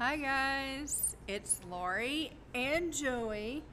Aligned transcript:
Hi 0.00 0.14
guys, 0.14 1.16
it's 1.26 1.60
Lori 1.68 2.30
and 2.54 2.92
Joey 2.92 3.64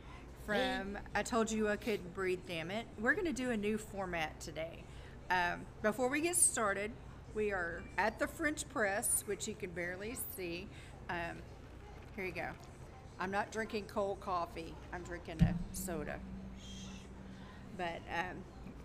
from 0.47 0.97
I 1.13 1.21
Told 1.21 1.51
You 1.51 1.69
I 1.69 1.75
Couldn't 1.75 2.15
Breathe, 2.15 2.39
Damn 2.47 2.71
It. 2.71 2.87
We're 2.99 3.13
going 3.13 3.27
to 3.27 3.31
do 3.31 3.51
a 3.51 3.57
new 3.57 3.77
format 3.77 4.39
today. 4.39 4.83
Um, 5.29 5.67
before 5.83 6.09
we 6.09 6.21
get 6.21 6.35
started, 6.35 6.89
we 7.35 7.51
are 7.51 7.83
at 7.99 8.17
the 8.17 8.25
French 8.25 8.67
press, 8.69 9.21
which 9.27 9.47
you 9.47 9.53
can 9.53 9.69
barely 9.69 10.17
see. 10.35 10.67
Um, 11.11 11.43
here 12.15 12.25
you 12.25 12.31
go. 12.31 12.49
I'm 13.19 13.29
not 13.29 13.51
drinking 13.51 13.85
cold 13.85 14.19
coffee, 14.19 14.73
I'm 14.91 15.03
drinking 15.03 15.43
a 15.43 15.53
soda. 15.75 16.17
But 17.77 18.01
um, 18.11 18.37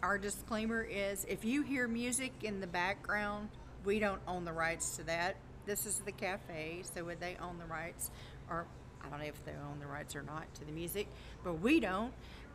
our 0.02 0.18
disclaimer 0.18 0.82
is 0.82 1.25
if 1.25 1.46
you 1.46 1.62
hear 1.62 1.88
music 1.88 2.34
in 2.43 2.61
the 2.61 2.66
background, 2.66 3.48
we 3.86 3.98
don't 3.98 4.20
own 4.29 4.45
the 4.45 4.52
rights 4.52 4.98
to 4.98 5.04
that. 5.04 5.36
This 5.71 5.87
is 5.87 6.00
the 6.05 6.11
cafe, 6.11 6.82
so 6.82 7.05
would 7.05 7.21
they 7.21 7.37
own 7.41 7.57
the 7.61 7.64
rights? 7.64 8.10
Or 8.51 8.66
I 9.05 9.09
don't 9.09 9.20
know 9.20 9.27
if 9.27 9.45
they 9.45 9.52
own 9.52 9.79
the 9.79 9.87
rights 9.87 10.16
or 10.16 10.23
not 10.23 10.52
to 10.55 10.65
the 10.65 10.73
music, 10.73 11.06
but 11.45 11.60
we 11.60 11.79
don't. 11.79 12.12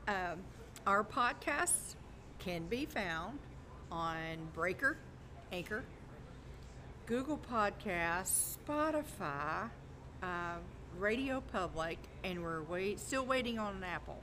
Um, 0.10 0.42
our 0.86 1.02
podcasts 1.02 1.96
can 2.40 2.66
be 2.66 2.86
found 2.86 3.40
on 3.90 4.50
Breaker, 4.54 4.98
Anchor, 5.54 5.86
Google 7.06 7.40
Podcasts, 7.50 8.58
Spotify, 8.68 9.70
uh, 10.22 10.58
Radio 11.00 11.42
Public, 11.54 12.00
and 12.26 12.44
we're 12.44 12.64
wait, 12.64 13.00
still 13.00 13.26
waiting 13.26 13.60
on 13.60 13.78
an 13.78 13.84
Apple. 13.86 14.22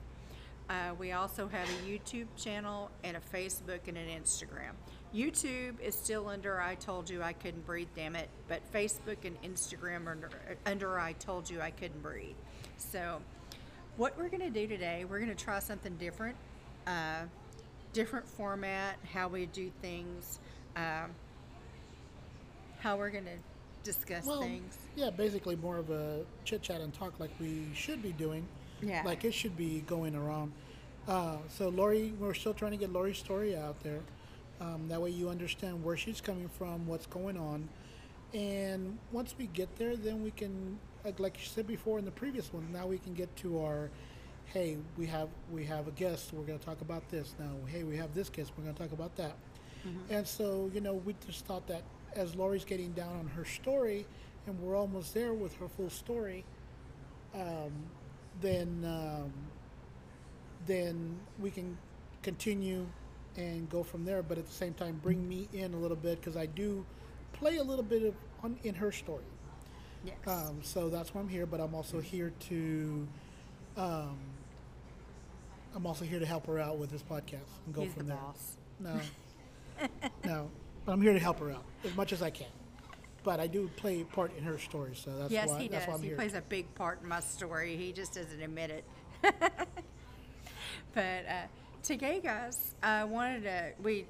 Uh, 0.68 0.92
we 0.98 1.12
also 1.12 1.48
have 1.48 1.66
a 1.66 1.88
YouTube 1.88 2.26
channel 2.36 2.90
and 3.02 3.16
a 3.16 3.20
Facebook 3.34 3.88
and 3.88 3.96
an 3.96 4.08
Instagram. 4.08 4.74
YouTube 5.14 5.80
is 5.80 5.94
still 5.94 6.28
under 6.28 6.60
I 6.60 6.74
Told 6.76 7.10
You 7.10 7.22
I 7.22 7.34
Couldn't 7.34 7.66
Breathe, 7.66 7.88
damn 7.94 8.16
it, 8.16 8.28
but 8.48 8.60
Facebook 8.72 9.24
and 9.24 9.40
Instagram 9.42 10.06
are 10.06 10.12
under, 10.12 10.30
under 10.64 10.98
I 10.98 11.12
Told 11.12 11.50
You 11.50 11.60
I 11.60 11.70
Couldn't 11.70 12.02
Breathe. 12.02 12.34
So, 12.78 13.20
what 13.98 14.16
we're 14.16 14.28
going 14.28 14.40
to 14.40 14.50
do 14.50 14.66
today, 14.66 15.04
we're 15.08 15.18
going 15.18 15.34
to 15.34 15.44
try 15.44 15.58
something 15.58 15.96
different, 15.96 16.36
uh, 16.86 17.22
different 17.92 18.26
format, 18.26 18.96
how 19.12 19.28
we 19.28 19.46
do 19.46 19.70
things, 19.82 20.38
um, 20.76 21.10
how 22.78 22.96
we're 22.96 23.10
going 23.10 23.26
to 23.26 23.38
discuss 23.84 24.24
Well, 24.24 24.40
things. 24.40 24.78
yeah, 24.96 25.10
basically 25.10 25.56
more 25.56 25.76
of 25.76 25.90
a 25.90 26.24
chit 26.44 26.62
chat 26.62 26.80
and 26.80 26.92
talk 26.94 27.20
like 27.20 27.30
we 27.38 27.66
should 27.74 28.02
be 28.02 28.12
doing. 28.12 28.46
Yeah. 28.80 29.02
Like 29.04 29.24
it 29.24 29.34
should 29.34 29.56
be 29.56 29.80
going 29.86 30.16
around. 30.16 30.52
Uh, 31.06 31.36
so 31.48 31.68
Lori, 31.68 32.14
we're 32.18 32.34
still 32.34 32.54
trying 32.54 32.70
to 32.72 32.76
get 32.78 32.92
Lori's 32.92 33.18
story 33.18 33.56
out 33.56 33.80
there. 33.82 34.00
Um, 34.62 34.88
that 34.88 35.02
way 35.02 35.10
you 35.10 35.28
understand 35.28 35.82
where 35.82 35.96
she's 35.96 36.20
coming 36.20 36.48
from, 36.48 36.86
what's 36.86 37.06
going 37.06 37.36
on, 37.36 37.68
and 38.32 38.96
once 39.10 39.34
we 39.36 39.46
get 39.48 39.74
there, 39.76 39.96
then 39.96 40.22
we 40.22 40.30
can, 40.30 40.78
like, 41.04 41.18
like 41.18 41.36
you 41.38 41.46
said 41.46 41.66
before 41.66 41.98
in 41.98 42.04
the 42.04 42.12
previous 42.12 42.52
one, 42.52 42.66
now 42.72 42.86
we 42.86 42.98
can 42.98 43.12
get 43.12 43.34
to 43.38 43.60
our, 43.64 43.90
hey, 44.46 44.76
we 44.96 45.06
have 45.06 45.28
we 45.50 45.64
have 45.64 45.88
a 45.88 45.90
guest, 45.90 46.32
we're 46.32 46.44
going 46.44 46.58
to 46.58 46.64
talk 46.64 46.80
about 46.80 47.08
this 47.10 47.34
now. 47.40 47.50
Hey, 47.66 47.82
we 47.82 47.96
have 47.96 48.14
this 48.14 48.28
guest, 48.30 48.52
we're 48.56 48.64
going 48.64 48.76
to 48.76 48.82
talk 48.82 48.92
about 48.92 49.16
that. 49.16 49.34
And 50.10 50.26
so, 50.26 50.70
you 50.72 50.80
know, 50.80 50.94
we 50.94 51.14
just 51.26 51.44
thought 51.44 51.66
that 51.66 51.82
as 52.14 52.36
Lori's 52.36 52.64
getting 52.64 52.92
down 52.92 53.16
on 53.18 53.26
her 53.36 53.44
story, 53.44 54.06
and 54.46 54.58
we're 54.60 54.76
almost 54.76 55.12
there 55.12 55.34
with 55.34 55.54
her 55.56 55.68
full 55.68 55.90
story, 55.90 56.44
um, 57.34 57.72
then 58.40 58.84
um, 58.86 59.32
then 60.66 61.18
we 61.40 61.50
can 61.50 61.76
continue 62.22 62.86
and 63.36 63.68
go 63.70 63.82
from 63.82 64.04
there. 64.04 64.22
But 64.22 64.38
at 64.38 64.46
the 64.46 64.52
same 64.52 64.74
time, 64.74 65.00
bring 65.02 65.28
me 65.28 65.48
in 65.52 65.74
a 65.74 65.76
little 65.76 65.96
bit 65.96 66.20
because 66.20 66.36
I 66.36 66.46
do 66.46 66.84
play 67.32 67.56
a 67.56 67.62
little 67.62 67.84
bit 67.84 68.02
of 68.04 68.14
on 68.42 68.58
in 68.64 68.74
her 68.74 68.92
story. 68.92 69.24
Yes. 70.04 70.16
Um, 70.26 70.60
so 70.62 70.88
that's 70.88 71.14
why 71.14 71.20
I'm 71.20 71.28
here. 71.28 71.46
But 71.46 71.60
I'm 71.60 71.74
also 71.74 72.00
here 72.00 72.32
to. 72.48 73.06
Um, 73.76 74.18
I'm 75.74 75.86
also 75.86 76.04
here 76.04 76.18
to 76.18 76.26
help 76.26 76.46
her 76.48 76.58
out 76.58 76.76
with 76.78 76.90
this 76.90 77.02
podcast 77.02 77.48
and 77.64 77.74
go 77.74 77.82
He's 77.82 77.92
from 77.94 78.06
the 78.06 78.12
there. 78.14 78.16
boss. 78.22 78.56
No, 78.78 79.00
no, 80.24 80.50
but 80.84 80.92
I'm 80.92 81.00
here 81.00 81.14
to 81.14 81.18
help 81.18 81.38
her 81.38 81.50
out 81.50 81.64
as 81.84 81.94
much 81.96 82.12
as 82.12 82.20
I 82.22 82.30
can. 82.30 82.48
But 83.24 83.38
I 83.40 83.46
do 83.46 83.70
play 83.76 84.00
a 84.00 84.04
part 84.04 84.36
in 84.36 84.42
her 84.44 84.58
story, 84.58 84.94
so 84.96 85.16
that's 85.16 85.30
Yes, 85.30 85.48
why 85.48 85.60
he 85.62 85.68
that's 85.68 85.84
does. 85.86 85.88
why 85.90 85.94
I'm 85.94 86.02
He 86.02 86.08
here. 86.08 86.16
plays 86.16 86.34
a 86.34 86.42
big 86.42 86.74
part 86.74 87.00
in 87.02 87.08
my 87.08 87.20
story. 87.20 87.76
He 87.76 87.92
just 87.92 88.14
doesn't 88.14 88.42
admit 88.42 88.70
it. 88.70 88.84
but 90.92 90.98
uh, 91.28 91.46
today, 91.82 92.20
guys, 92.22 92.74
I 92.80 93.02
wanted 93.04 93.42
to. 93.42 93.72
We 93.82 94.06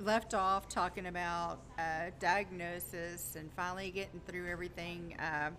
left 0.00 0.34
off 0.34 0.68
talking 0.68 1.06
about 1.06 1.60
uh, 1.78 2.10
diagnosis 2.20 3.36
and 3.36 3.50
finally 3.54 3.90
getting 3.90 4.20
through 4.26 4.50
everything. 4.50 5.16
Uh, 5.18 5.50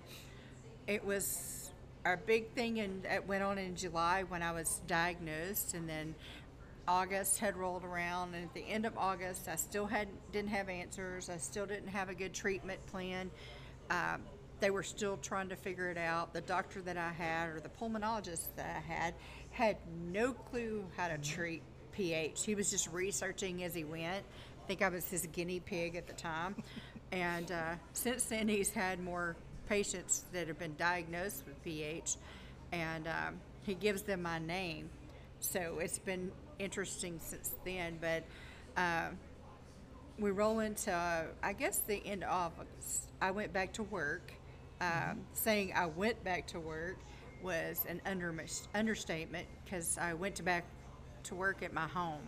it 0.86 1.04
was 1.04 1.72
a 2.06 2.16
big 2.16 2.52
thing, 2.52 2.80
and 2.80 3.06
it 3.06 3.28
went 3.28 3.44
on 3.44 3.58
in 3.58 3.76
July 3.76 4.24
when 4.28 4.44
I 4.44 4.52
was 4.52 4.82
diagnosed, 4.86 5.74
and 5.74 5.90
then 5.90 6.14
August 6.88 7.40
had 7.40 7.58
rolled 7.58 7.86
around, 7.86 8.36
and 8.36 8.44
at 8.44 8.54
the 8.54 8.68
end 8.68 8.86
of 8.86 8.96
August, 8.98 9.48
I 9.48 9.56
still 9.56 9.88
had 9.88 10.08
didn't 10.32 10.50
have 10.50 10.70
answers. 10.70 11.30
I 11.30 11.38
still 11.38 11.66
didn't 11.66 11.90
have 11.90 12.10
a 12.10 12.16
good 12.16 12.34
treatment 12.34 12.86
plan. 12.86 13.32
Um, 13.90 14.22
they 14.60 14.70
were 14.70 14.84
still 14.84 15.18
trying 15.18 15.50
to 15.50 15.56
figure 15.56 15.90
it 15.90 15.98
out. 15.98 16.34
The 16.34 16.42
doctor 16.42 16.82
that 16.84 16.96
I 16.96 17.12
had, 17.12 17.50
or 17.50 17.60
the 17.60 17.70
pulmonologist 17.70 18.56
that 18.56 18.76
I 18.78 18.94
had, 18.94 19.16
had 19.52 19.78
no 20.12 20.34
clue 20.34 20.86
how 20.98 21.08
to 21.08 21.18
treat 21.18 21.62
pH. 21.92 22.46
He 22.46 22.56
was 22.56 22.70
just 22.72 22.92
researching 22.92 23.64
as 23.64 23.74
he 23.74 23.84
went. 23.84 24.24
I 24.64 24.68
think 24.68 24.82
I 24.82 24.90
was 24.90 25.08
his 25.08 25.28
guinea 25.28 25.60
pig 25.60 25.96
at 25.96 26.08
the 26.08 26.14
time. 26.14 26.56
and 27.12 27.52
uh, 27.52 27.76
since 27.94 28.24
then, 28.26 28.48
he's 28.48 28.72
had 28.72 29.04
more 29.04 29.36
patients 29.68 30.26
that 30.34 30.48
have 30.48 30.60
been 30.60 30.76
diagnosed 30.78 31.44
with 31.46 31.62
pH, 31.64 32.16
and 32.72 33.08
um, 33.08 33.40
he 33.64 33.74
gives 33.74 34.02
them 34.04 34.22
my 34.22 34.40
name. 34.40 34.90
So 35.40 35.80
it's 35.80 36.00
been 36.00 36.32
interesting 36.60 37.20
since 37.22 37.52
then. 37.66 37.98
But 38.00 38.24
uh, 38.78 39.10
we 40.18 40.32
roll 40.32 40.60
into, 40.60 40.92
uh, 40.92 41.24
I 41.44 41.54
guess, 41.54 41.80
the 41.80 42.02
end 42.06 42.24
of 42.24 42.54
August. 42.60 43.10
I 43.22 43.32
went 43.32 43.52
back 43.54 43.74
to 43.74 43.84
work. 43.84 44.34
Um, 44.80 45.20
saying 45.34 45.74
I 45.76 45.86
went 45.86 46.24
back 46.24 46.48
to 46.48 46.60
work 46.60 46.98
was 47.44 47.86
an 47.88 48.02
under, 48.06 48.34
understatement 48.74 49.48
because 49.64 49.98
I 49.98 50.14
went 50.14 50.36
to 50.36 50.44
back 50.44 50.66
to 51.24 51.36
work 51.36 51.64
at 51.64 51.74
my 51.74 51.88
home. 51.88 52.22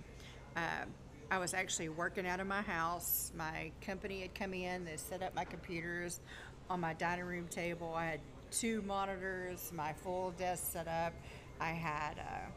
Um, 0.56 0.94
I 1.32 1.38
was 1.38 1.54
actually 1.54 1.90
working 1.90 2.28
out 2.28 2.40
of 2.40 2.48
my 2.48 2.62
house. 2.62 3.32
My 3.36 3.72
company 3.82 4.22
had 4.22 4.36
come 4.36 4.54
in, 4.54 4.86
they 4.86 4.98
set 4.98 5.24
up 5.24 5.36
my 5.36 5.46
computers 5.46 6.20
on 6.70 6.80
my 6.80 6.94
dining 6.94 7.26
room 7.26 7.48
table. 7.48 7.94
I 7.96 8.06
had 8.06 8.20
two 8.52 8.82
monitors, 8.84 9.72
my 9.74 9.94
full 9.94 10.32
desk 10.32 10.72
set 10.72 10.88
up. 10.88 11.14
I 11.60 11.72
had 11.72 12.20
uh, 12.20 12.50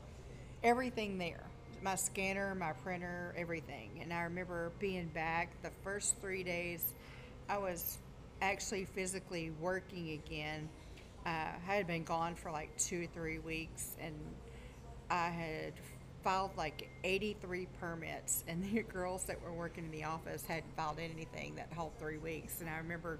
everything 0.63 1.19
there 1.19 1.45
my 1.83 1.95
scanner, 1.95 2.55
my 2.55 2.73
printer, 2.73 3.35
everything. 3.37 3.91
And 4.03 4.13
I 4.13 4.23
remember 4.23 4.73
being 4.79 5.07
back 5.09 5.51
the 5.63 5.71
first 5.85 6.17
three 6.21 6.43
days, 6.43 6.95
I 7.49 7.59
was 7.59 7.99
actually 8.43 8.85
physically 8.87 9.53
working 9.61 10.11
again. 10.11 10.69
Uh, 11.27 11.51
I 11.69 11.75
had 11.75 11.89
been 11.89 12.05
gone 12.05 12.37
for 12.37 12.53
like 12.53 12.77
two 12.79 13.03
or 13.03 13.07
three 13.07 13.41
weeks, 13.41 13.97
and 14.01 14.15
I 15.11 15.29
had 15.29 15.73
filed 16.23 16.53
like 16.57 16.89
83 17.03 17.67
permits, 17.81 18.45
and 18.47 18.63
the 18.73 18.83
girls 18.83 19.25
that 19.25 19.43
were 19.43 19.53
working 19.53 19.85
in 19.87 19.91
the 19.91 20.05
office 20.05 20.45
hadn't 20.47 20.77
filed 20.77 21.01
anything 21.01 21.57
that 21.57 21.73
whole 21.73 21.93
three 21.99 22.19
weeks. 22.19 22.61
And 22.61 22.71
I 22.71 22.77
remember 22.79 23.19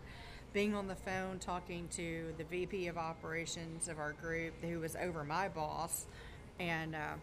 being 0.53 0.77
on 0.77 0.87
the 0.87 0.95
phone 0.95 1.41
talking 1.41 1.89
to 1.97 2.33
the 2.39 2.45
VP 2.45 2.87
of 2.87 2.97
operations 2.97 3.89
of 3.89 3.99
our 3.99 4.13
group, 4.13 4.55
who 4.63 4.79
was 4.79 4.95
over 4.95 5.25
my 5.25 5.49
boss, 5.49 6.07
and 6.61 6.95
uh, 6.95 7.15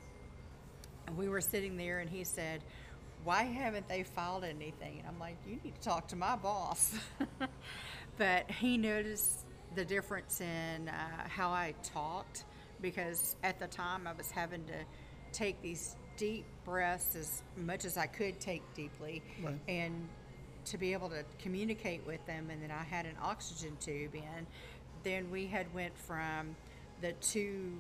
and 1.08 1.18
we 1.18 1.30
were 1.30 1.42
sitting 1.42 1.78
there, 1.78 2.00
and 2.00 2.10
he 2.10 2.26
said, 2.26 2.62
Why 3.24 3.44
haven't 3.44 3.88
they 3.88 4.04
filed 4.04 4.44
anything? 4.44 5.00
And 5.00 5.08
I'm 5.08 5.20
like, 5.20 5.38
You 5.48 5.60
need 5.64 5.76
to 5.76 5.82
talk 5.82 6.10
to 6.10 6.18
my 6.18 6.36
boss. 6.36 6.94
but 8.18 8.52
he 8.52 8.78
noticed 8.78 9.46
the 9.76 9.86
difference 9.86 10.42
in 10.42 10.90
uh, 10.90 11.28
how 11.28 11.50
I 11.50 11.74
talked 11.84 12.46
because 12.82 13.36
at 13.44 13.60
the 13.60 13.68
time 13.68 14.08
I 14.08 14.14
was 14.14 14.30
having 14.30 14.64
to 14.66 14.74
take 15.32 15.62
these 15.62 15.96
deep 16.18 16.46
breaths 16.66 17.16
as 17.16 17.44
much 17.58 17.86
as 17.86 17.98
I 17.98 18.06
could 18.06 18.40
take 18.40 18.62
deeply. 18.76 19.24
Right. 19.44 19.56
and 19.68 20.08
to 20.66 20.78
be 20.78 20.94
able 20.94 21.10
to 21.10 21.26
communicate 21.40 22.06
with 22.08 22.26
them 22.26 22.50
and 22.50 22.62
then 22.62 22.72
I 22.72 22.84
had 22.84 23.06
an 23.06 23.16
oxygen 23.22 23.76
tube 23.80 24.16
in. 24.16 24.48
Then 25.04 25.30
we 25.30 25.46
had 25.46 25.74
went 25.74 25.98
from 25.98 26.56
the 27.02 27.12
two 27.14 27.78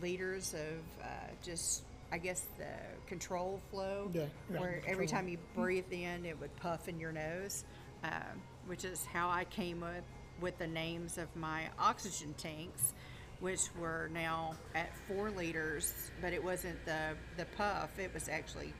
liters 0.00 0.54
of 0.54 1.04
uh, 1.04 1.06
just 1.42 1.82
I 2.10 2.18
guess 2.18 2.46
the 2.56 2.64
control 3.06 3.60
flow 3.70 4.10
Yeah, 4.12 4.26
yeah, 4.50 4.60
where 4.60 4.82
every 4.86 5.06
time 5.06 5.28
you 5.28 5.38
breathe 5.54 5.90
in 5.90 6.24
it 6.24 6.40
would 6.40 6.54
puff 6.56 6.88
in 6.88 6.98
your 6.98 7.12
nose 7.12 7.64
um, 8.04 8.40
which 8.66 8.84
is 8.84 9.04
how 9.04 9.28
I 9.28 9.44
came 9.44 9.82
up 9.82 10.04
with 10.40 10.56
the 10.58 10.66
names 10.66 11.18
of 11.18 11.34
my 11.36 11.62
oxygen 11.78 12.34
tanks 12.36 12.94
which 13.40 13.62
were 13.78 14.08
now 14.12 14.54
at 14.74 14.88
four 15.06 15.30
liters 15.30 16.10
but 16.20 16.32
it 16.32 16.42
wasn't 16.42 16.82
the 16.86 17.10
the 17.36 17.44
puff 17.56 17.90
it 17.98 18.12
was 18.14 18.28
actually 18.28 18.72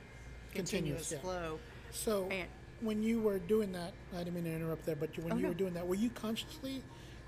continuous, 0.55 1.09
Continuous, 1.11 1.13
yeah. 1.13 1.19
flow 1.19 1.59
So 1.91 2.29
And- 2.31 2.49
when 2.83 3.03
you 3.03 3.21
were 3.23 3.39
doing 3.39 3.73
that, 3.73 3.95
I 4.15 4.19
didn't 4.19 4.35
mean 4.35 4.45
to 4.45 4.53
interrupt 4.53 4.85
there, 4.85 4.97
but 4.97 5.17
when 5.19 5.33
Oh, 5.33 5.37
you 5.37 5.43
no. 5.45 5.49
were 5.49 5.55
doing 5.55 5.73
that, 5.75 5.87
were 5.87 5.95
you 5.95 6.11
consciously 6.11 6.83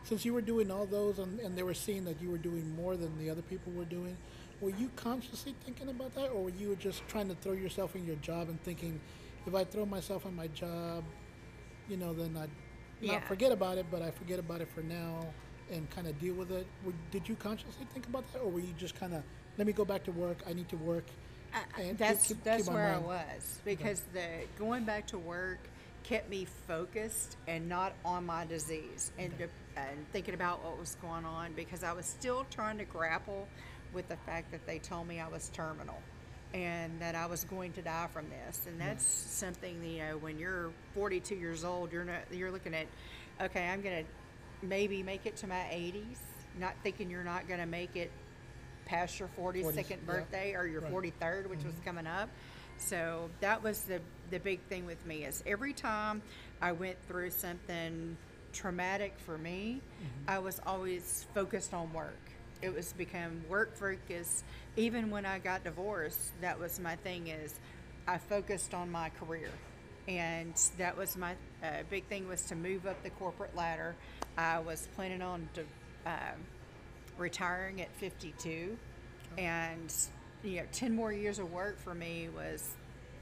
since 0.05 0.25
you 0.25 0.33
were 0.35 0.43
doing 0.43 0.71
all 0.71 0.85
those 0.87 1.19
and, 1.19 1.41
and 1.41 1.57
they 1.57 1.63
were 1.63 1.73
seeing 1.75 2.05
that 2.05 2.21
you 2.21 2.31
were 2.31 2.39
doing 2.39 2.75
more 2.77 2.97
than 2.99 3.17
the 3.19 3.29
other 3.31 3.41
people 3.43 3.73
were 3.73 3.85
doing, 3.87 4.17
were 4.61 4.71
you 4.71 4.91
consciously 4.97 5.55
thinking 5.65 5.89
about 5.89 6.15
that, 6.15 6.31
or 6.31 6.45
were 6.45 6.51
you 6.51 6.77
just 6.77 7.07
trying 7.09 7.29
to 7.29 7.35
throw 7.37 7.53
yourself 7.53 7.97
in 7.97 8.05
your 8.07 8.17
job 8.17 8.49
and 8.49 8.63
thinking, 8.63 9.01
if 9.47 9.55
I 9.55 9.65
throw 9.65 9.87
myself 9.87 10.25
in 10.27 10.35
my 10.37 10.49
job, 10.49 11.03
you 11.89 11.97
know, 11.97 12.13
then 12.13 12.37
I'd 12.37 12.51
Yeah. 13.01 13.15
not 13.15 13.25
forget 13.29 13.53
about 13.53 13.79
it, 13.79 13.87
but 13.91 14.03
I 14.03 14.11
forget 14.11 14.39
about 14.39 14.61
it 14.61 14.69
for 14.75 14.83
now 14.83 15.27
and 15.71 15.89
kind 15.91 16.07
of 16.07 16.19
deal 16.21 16.35
with 16.35 16.51
it. 16.51 16.67
Did 17.11 17.29
you 17.29 17.35
consciously 17.37 17.87
think 17.93 18.07
about 18.07 18.31
that, 18.33 18.41
or 18.41 18.51
were 18.51 18.61
you 18.61 18.73
just 18.79 18.99
kind 18.99 19.15
of, 19.15 19.23
let 19.59 19.67
me 19.67 19.73
go 19.73 19.85
back 19.85 20.05
to 20.05 20.13
work. 20.13 20.39
I 20.49 20.53
need 20.53 20.69
to 20.71 20.77
work. 20.77 21.05
I- 21.53 21.81
and 21.81 21.89
keep- 21.91 21.99
that's 21.99 22.29
keep- 22.29 22.45
that's 22.45 22.65
keep 22.65 22.75
where 22.75 22.95
I 22.95 22.99
was 22.99 23.61
because 23.65 24.03
the 24.13 24.27
going 24.59 24.85
back 24.85 25.07
to 25.09 25.19
work 25.19 25.59
kept 26.05 26.29
me 26.31 26.47
focused 26.67 27.37
and 27.47 27.69
not 27.69 27.93
on 28.05 28.25
my 28.27 28.45
disease 28.47 29.11
and 29.19 29.37
de- 29.39 29.49
and 29.77 30.07
thinking 30.13 30.35
about 30.35 30.63
what 30.65 30.79
was 30.79 30.97
going 31.03 31.25
on 31.25 31.53
because 31.55 31.83
I 31.85 31.93
was 31.93 32.07
still 32.07 32.45
trying 32.51 32.79
to 32.79 32.85
grapple 32.85 33.47
with 33.93 34.09
the 34.09 34.17
fact 34.19 34.51
that 34.53 34.67
they 34.67 34.79
told 34.79 35.07
me 35.09 35.21
I 35.21 35.29
was 35.29 35.49
terminal 35.51 36.01
and 36.55 37.01
that 37.01 37.15
I 37.15 37.27
was 37.27 37.45
going 37.45 37.73
to 37.75 37.83
die 37.83 38.09
from 38.13 38.27
this 38.31 38.67
and 38.67 38.81
that's 38.81 39.05
something 39.05 39.85
you 39.85 39.99
know 39.99 40.17
when 40.17 40.39
you're 40.39 40.71
42 40.95 41.35
years 41.35 41.65
old 41.65 41.93
you're 41.93 42.05
not 42.05 42.23
you're 42.33 42.51
looking 42.51 42.75
at 42.75 42.87
okay 43.41 43.69
I'm 43.69 43.83
gonna 43.83 44.05
maybe 44.63 45.03
make 45.03 45.27
it 45.27 45.37
to 45.37 45.47
my 45.47 45.67
80s 45.71 46.17
not 46.59 46.75
thinking 46.83 47.11
you're 47.11 47.25
not 47.25 47.49
gonna 47.49 47.67
make 47.67 47.97
it 47.97 48.11
past 48.89 49.21
your 49.21 49.29
42nd 49.39 49.63
40s, 49.63 49.91
yeah. 49.91 49.97
birthday 50.07 50.55
or 50.55 50.67
your 50.67 50.81
Right. 50.81 50.93
43rd, 51.21 51.49
which 51.49 51.63
was 51.63 51.75
mm-hmm. 51.75 51.85
coming 51.85 52.07
up. 52.07 52.29
So 52.79 53.29
that 53.41 53.63
was 53.63 53.83
the 53.83 54.01
the 54.31 54.39
big 54.39 54.61
thing 54.69 54.87
with 54.87 55.05
me 55.07 55.25
is 55.25 55.43
every 55.47 55.73
time 55.73 56.23
I 56.61 56.73
went 56.73 56.97
through 57.07 57.31
something 57.31 58.17
traumatic 58.53 59.15
for 59.19 59.37
me, 59.37 59.81
mm-hmm. 59.81 60.31
I 60.31 60.39
was 60.39 60.61
always 60.67 61.27
focused 61.35 61.75
on 61.75 61.93
work. 61.93 62.15
It 62.63 62.75
was 62.75 62.93
become 62.93 63.43
work 63.49 63.77
focus. 63.77 64.43
Even 64.77 65.11
when 65.11 65.27
I 65.27 65.39
got 65.39 65.65
divorced, 65.65 66.33
that 66.41 66.59
was 66.59 66.81
my 66.81 66.97
thing 66.97 67.29
is 67.29 67.59
I 68.07 68.19
focused 68.19 68.75
on 68.75 68.91
my 68.91 69.11
career. 69.11 69.51
And 70.09 70.55
that 70.79 70.97
was 70.97 71.17
my 71.17 71.33
uh, 71.63 71.83
big 71.91 72.07
thing 72.07 72.27
was 72.27 72.43
to 72.47 72.57
move 72.57 72.87
up 72.87 73.03
the 73.03 73.11
corporate 73.11 73.55
ladder. 73.55 73.95
I 74.37 74.59
was 74.61 74.89
planning 74.97 75.23
on 75.23 75.49
to, 75.55 75.61
um 76.07 76.47
retiring 77.19 77.81
at 77.81 77.93
52 77.97 78.79
and 79.37 79.93
you 80.43 80.57
know 80.59 80.63
10 80.73 80.95
more 80.95 81.13
years 81.13 81.39
of 81.39 81.53
work 81.53 81.79
for 81.79 81.95
me 81.95 82.29
was 82.35 82.71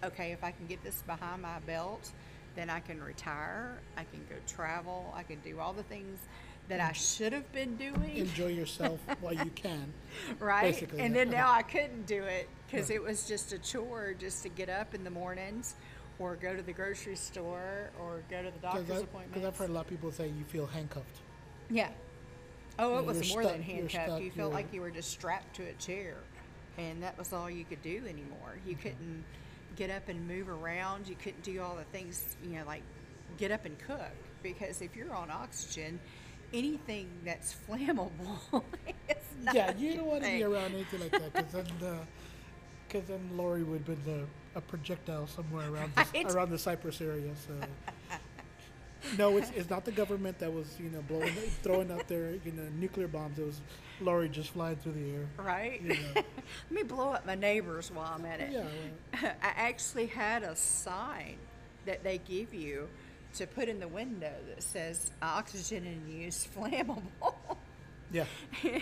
okay 0.04 0.32
if 0.32 0.44
i 0.44 0.50
can 0.50 0.66
get 0.66 0.82
this 0.84 1.02
behind 1.06 1.42
my 1.42 1.58
belt 1.60 2.12
then 2.54 2.68
i 2.68 2.78
can 2.78 3.02
retire 3.02 3.78
i 3.96 4.04
can 4.04 4.20
go 4.28 4.36
travel 4.46 5.12
i 5.16 5.22
can 5.22 5.40
do 5.40 5.58
all 5.58 5.72
the 5.72 5.82
things 5.84 6.20
that 6.68 6.80
i 6.80 6.92
should 6.92 7.32
have 7.32 7.50
been 7.52 7.76
doing 7.76 8.16
Enjoy 8.16 8.48
yourself 8.48 9.00
while 9.20 9.32
you 9.34 9.50
can. 9.54 9.92
right 10.40 10.72
basically, 10.72 11.00
and 11.00 11.14
then 11.14 11.30
now 11.30 11.50
i 11.52 11.62
couldn't 11.62 12.06
do 12.06 12.22
it 12.22 12.48
because 12.66 12.90
Right. 12.90 12.96
it 12.96 13.02
was 13.02 13.26
just 13.26 13.52
a 13.52 13.58
chore 13.58 14.14
just 14.18 14.42
to 14.42 14.48
get 14.48 14.68
up 14.68 14.94
in 14.94 15.04
the 15.04 15.10
mornings 15.10 15.74
or 16.18 16.36
go 16.36 16.54
to 16.56 16.62
the 16.62 16.72
grocery 16.72 17.16
store 17.16 17.90
or 18.00 18.22
go 18.30 18.42
to 18.42 18.50
the 18.50 18.58
doctor's 18.58 18.88
appointment. 19.02 19.32
Because 19.34 19.46
I've 19.46 19.56
heard 19.56 19.70
a 19.70 19.72
lot 19.72 19.82
of 19.84 19.88
people 19.88 20.10
say 20.10 20.28
you 20.28 20.44
feel 20.48 20.66
handcuffed. 20.66 21.18
yeah. 21.70 21.88
Oh, 22.78 22.98
it 22.98 23.06
was 23.06 23.32
more 23.32 23.42
than 23.42 23.54
stuck- 23.54 23.68
you're 23.68 23.76
handcuffed. 23.76 24.06
stuck, 24.06 24.20
you 24.20 24.30
felt 24.30 24.52
like 24.52 24.70
you 24.72 24.82
were 24.82 24.90
just 24.90 25.10
strapped 25.10 25.56
to 25.56 25.62
a 25.62 25.72
chair, 25.74 26.16
and 26.76 27.02
that 27.02 27.16
was 27.16 27.32
all 27.32 27.48
you 27.50 27.64
could 27.64 27.82
do 27.82 28.02
anymore. 28.06 28.58
You 28.66 28.74
mm-hmm. 28.74 28.82
couldn't 28.82 29.24
get 29.76 29.90
up 29.90 30.08
and 30.10 30.28
move 30.28 30.50
around. 30.50 31.08
You 31.08 31.16
couldn't 31.16 31.42
do 31.42 31.60
all 31.62 31.74
the 31.74 31.84
things, 31.84 32.36
you 32.44 32.58
know, 32.58 32.66
like 32.66 32.82
get 33.38 33.50
up 33.50 33.64
and 33.64 33.78
cook 33.78 34.12
because 34.42 34.82
if 34.82 34.94
you're 34.94 35.14
on 35.14 35.30
oxygen, 35.30 35.98
anything 36.56 37.08
that's 37.24 37.54
flammable 37.68 38.38
yeah, 39.54 39.72
you 39.76 39.94
don't 39.94 40.06
want 40.06 40.24
to 40.24 40.30
be 40.30 40.42
around 40.42 40.74
anything 40.74 41.00
like 41.00 41.10
that 41.12 41.32
because 41.32 41.52
then, 41.52 41.98
because 42.88 43.08
then 43.08 43.20
Lori 43.36 43.62
would 43.62 43.82
have 43.86 44.04
been 44.04 44.26
a, 44.54 44.58
a 44.58 44.60
projectile 44.60 45.26
somewhere 45.26 45.70
around 45.70 45.92
the, 45.94 46.06
Right. 46.14 46.34
around 46.34 46.50
the 46.50 46.58
Cypress 46.58 47.00
area. 47.00 47.32
So. 47.46 47.52
No, 49.18 49.36
it's, 49.36 49.50
it's 49.50 49.70
not 49.70 49.84
the 49.84 49.92
government 49.92 50.38
that 50.40 50.52
was, 50.52 50.74
you 50.80 50.90
know, 50.90 51.00
blowing, 51.02 51.32
throwing 51.62 51.92
out 51.92 52.08
their, 52.08 52.30
you 52.44 52.50
know, 52.52 52.66
nuclear 52.80 53.06
bombs. 53.06 53.38
It 53.38 53.46
was 53.46 53.60
Lori 54.00 54.28
just 54.28 54.50
flying 54.50 54.76
through 54.76 54.92
the 54.94 55.10
air. 55.12 55.26
Right? 55.36 55.80
You 55.80 55.90
know. 55.90 55.96
Let 56.14 56.24
me 56.70 56.82
blow 56.82 57.12
up 57.12 57.24
my 57.24 57.36
neighbors 57.36 57.90
while 57.92 58.12
I'm 58.16 58.24
at 58.24 58.40
it. 58.40 58.50
Yeah, 58.52 59.32
I 59.42 59.52
actually 59.56 60.06
had 60.06 60.42
a 60.42 60.56
sign 60.56 61.36
that 61.84 62.02
they 62.02 62.18
give 62.18 62.52
you 62.52 62.88
to 63.38 63.46
put 63.46 63.68
in 63.68 63.80
the 63.80 63.88
window 63.88 64.32
that 64.48 64.62
says 64.62 65.10
uh, 65.22 65.26
oxygen 65.26 65.84
in 65.84 66.20
use 66.20 66.46
flammable. 66.56 67.34
yeah. 68.12 68.24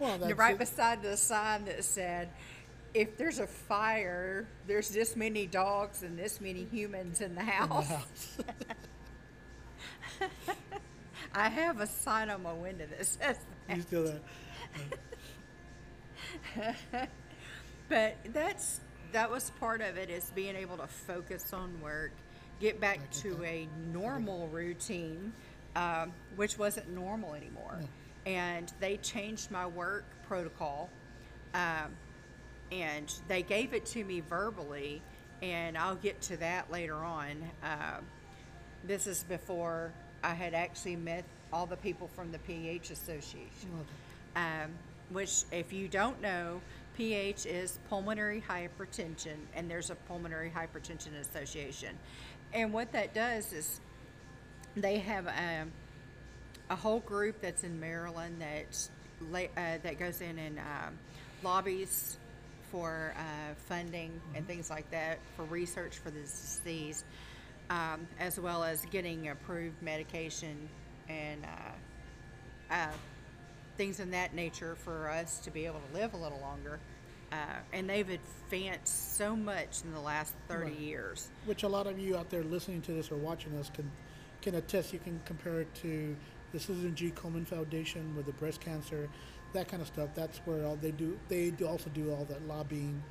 Well, 0.00 0.18
that's 0.18 0.36
right 0.36 0.56
it. 0.56 0.58
beside 0.58 1.02
the 1.02 1.16
sign 1.16 1.66
that 1.66 1.84
said, 1.84 2.28
if 2.94 3.16
there's 3.16 3.38
a 3.38 3.46
fire, 3.46 4.48
there's 4.66 4.88
this 4.90 5.14
many 5.14 5.46
dogs 5.46 6.02
and 6.02 6.18
this 6.18 6.40
many 6.40 6.64
humans 6.64 7.20
in 7.20 7.36
the 7.36 7.40
in 7.42 7.46
the 7.46 7.52
house. 7.52 7.88
house. 7.88 8.38
I 11.34 11.48
have 11.48 11.80
a 11.80 11.86
sign 11.86 12.28
on 12.28 12.42
my 12.42 12.52
window 12.52 12.86
that 12.86 13.06
says 13.06 13.38
that. 13.68 13.76
you 13.76 13.82
still 13.82 14.04
there? 16.56 16.76
But 17.88 18.16
that's 18.32 18.80
that 19.12 19.30
was 19.30 19.50
part 19.60 19.80
of 19.80 19.96
it 19.96 20.10
is 20.10 20.30
being 20.34 20.56
able 20.56 20.76
to 20.78 20.86
focus 20.86 21.52
on 21.52 21.80
work, 21.80 22.12
get 22.60 22.80
back 22.80 23.10
to 23.10 23.42
a 23.44 23.68
normal 23.92 24.48
routine, 24.48 25.32
um, 25.76 26.12
which 26.36 26.58
wasn't 26.58 26.88
normal 26.90 27.34
anymore. 27.34 27.80
And 28.26 28.72
they 28.80 28.96
changed 28.98 29.50
my 29.50 29.66
work 29.66 30.04
protocol, 30.26 30.88
um, 31.52 31.92
and 32.72 33.12
they 33.28 33.42
gave 33.42 33.74
it 33.74 33.84
to 33.86 34.04
me 34.04 34.20
verbally, 34.20 35.02
and 35.42 35.76
I'll 35.76 35.96
get 35.96 36.20
to 36.22 36.36
that 36.38 36.70
later 36.70 36.96
on. 36.96 37.32
Um, 37.62 38.04
this 38.84 39.06
is 39.06 39.24
before 39.24 39.92
I 40.22 40.34
had 40.34 40.54
actually 40.54 40.96
met 40.96 41.24
all 41.52 41.66
the 41.66 41.76
people 41.76 42.08
from 42.08 42.32
the 42.32 42.38
PH 42.40 42.90
Association 42.90 43.70
um, 44.36 44.70
which, 45.10 45.44
if 45.52 45.72
you 45.72 45.88
don't 45.88 46.20
know, 46.20 46.60
PH 46.96 47.46
is 47.46 47.78
pulmonary 47.88 48.42
hypertension, 48.48 49.36
and 49.54 49.70
there's 49.70 49.90
a 49.90 49.94
pulmonary 49.94 50.52
hypertension 50.54 51.18
association. 51.20 51.96
And 52.54 52.72
what 52.72 52.92
that 52.92 53.12
does 53.12 53.52
is 53.52 53.80
they 54.76 54.98
have 54.98 55.26
um, 55.26 55.72
a 56.70 56.76
whole 56.76 57.00
group 57.00 57.40
that's 57.40 57.64
in 57.64 57.80
Maryland 57.80 58.40
that 58.40 58.88
uh, 59.32 59.78
that 59.82 59.98
goes 59.98 60.20
in 60.20 60.38
and 60.38 60.58
um, 60.58 60.98
lobbies 61.42 62.16
for 62.70 63.12
uh, 63.16 63.54
funding 63.68 64.20
and 64.36 64.46
things 64.46 64.70
like 64.70 64.88
that 64.92 65.18
for 65.36 65.44
research 65.44 65.98
for 65.98 66.10
this 66.10 66.60
disease, 66.64 67.04
um, 67.70 68.06
as 68.20 68.38
well 68.38 68.62
as 68.62 68.84
getting 68.86 69.28
approved 69.28 69.80
medication 69.82 70.68
and 71.08 71.44
uh, 71.44 72.74
uh, 72.74 72.88
things 73.76 73.98
in 73.98 74.12
that 74.12 74.32
nature 74.32 74.76
for 74.76 75.08
us 75.08 75.38
to 75.38 75.50
be 75.50 75.66
able 75.66 75.80
to 75.92 75.98
live 75.98 76.14
a 76.14 76.16
little 76.16 76.40
longer. 76.40 76.78
Uh, 77.34 77.36
and 77.72 77.90
they've 77.90 78.08
advanced 78.10 79.16
so 79.16 79.34
much 79.34 79.82
in 79.82 79.92
the 79.92 80.00
last 80.00 80.34
30 80.48 80.70
Right. 80.70 80.78
years. 80.78 81.30
Which 81.46 81.64
a 81.64 81.68
lot 81.68 81.86
of 81.88 81.98
you 81.98 82.16
out 82.16 82.30
there 82.30 82.44
listening 82.44 82.80
to 82.82 82.92
this 82.92 83.10
or 83.10 83.16
watching 83.16 83.56
us 83.58 83.70
can 83.70 83.90
can 84.40 84.54
attest. 84.56 84.92
You 84.92 84.98
can 84.98 85.20
compare 85.24 85.62
it 85.62 85.74
to 85.76 86.14
the 86.52 86.60
Susan 86.60 86.94
G. 86.94 87.10
Komen 87.10 87.46
Foundation 87.46 88.14
with 88.14 88.26
the 88.26 88.32
breast 88.32 88.60
cancer, 88.60 89.08
that 89.54 89.68
kind 89.68 89.80
of 89.80 89.88
stuff. 89.88 90.10
That's 90.14 90.38
where 90.44 90.66
all 90.66 90.76
they 90.76 90.90
do. 90.90 91.18
They 91.28 91.50
do 91.50 91.66
also 91.66 91.88
do 91.90 92.12
all 92.12 92.26
that 92.26 92.46
lobbying 92.46 93.02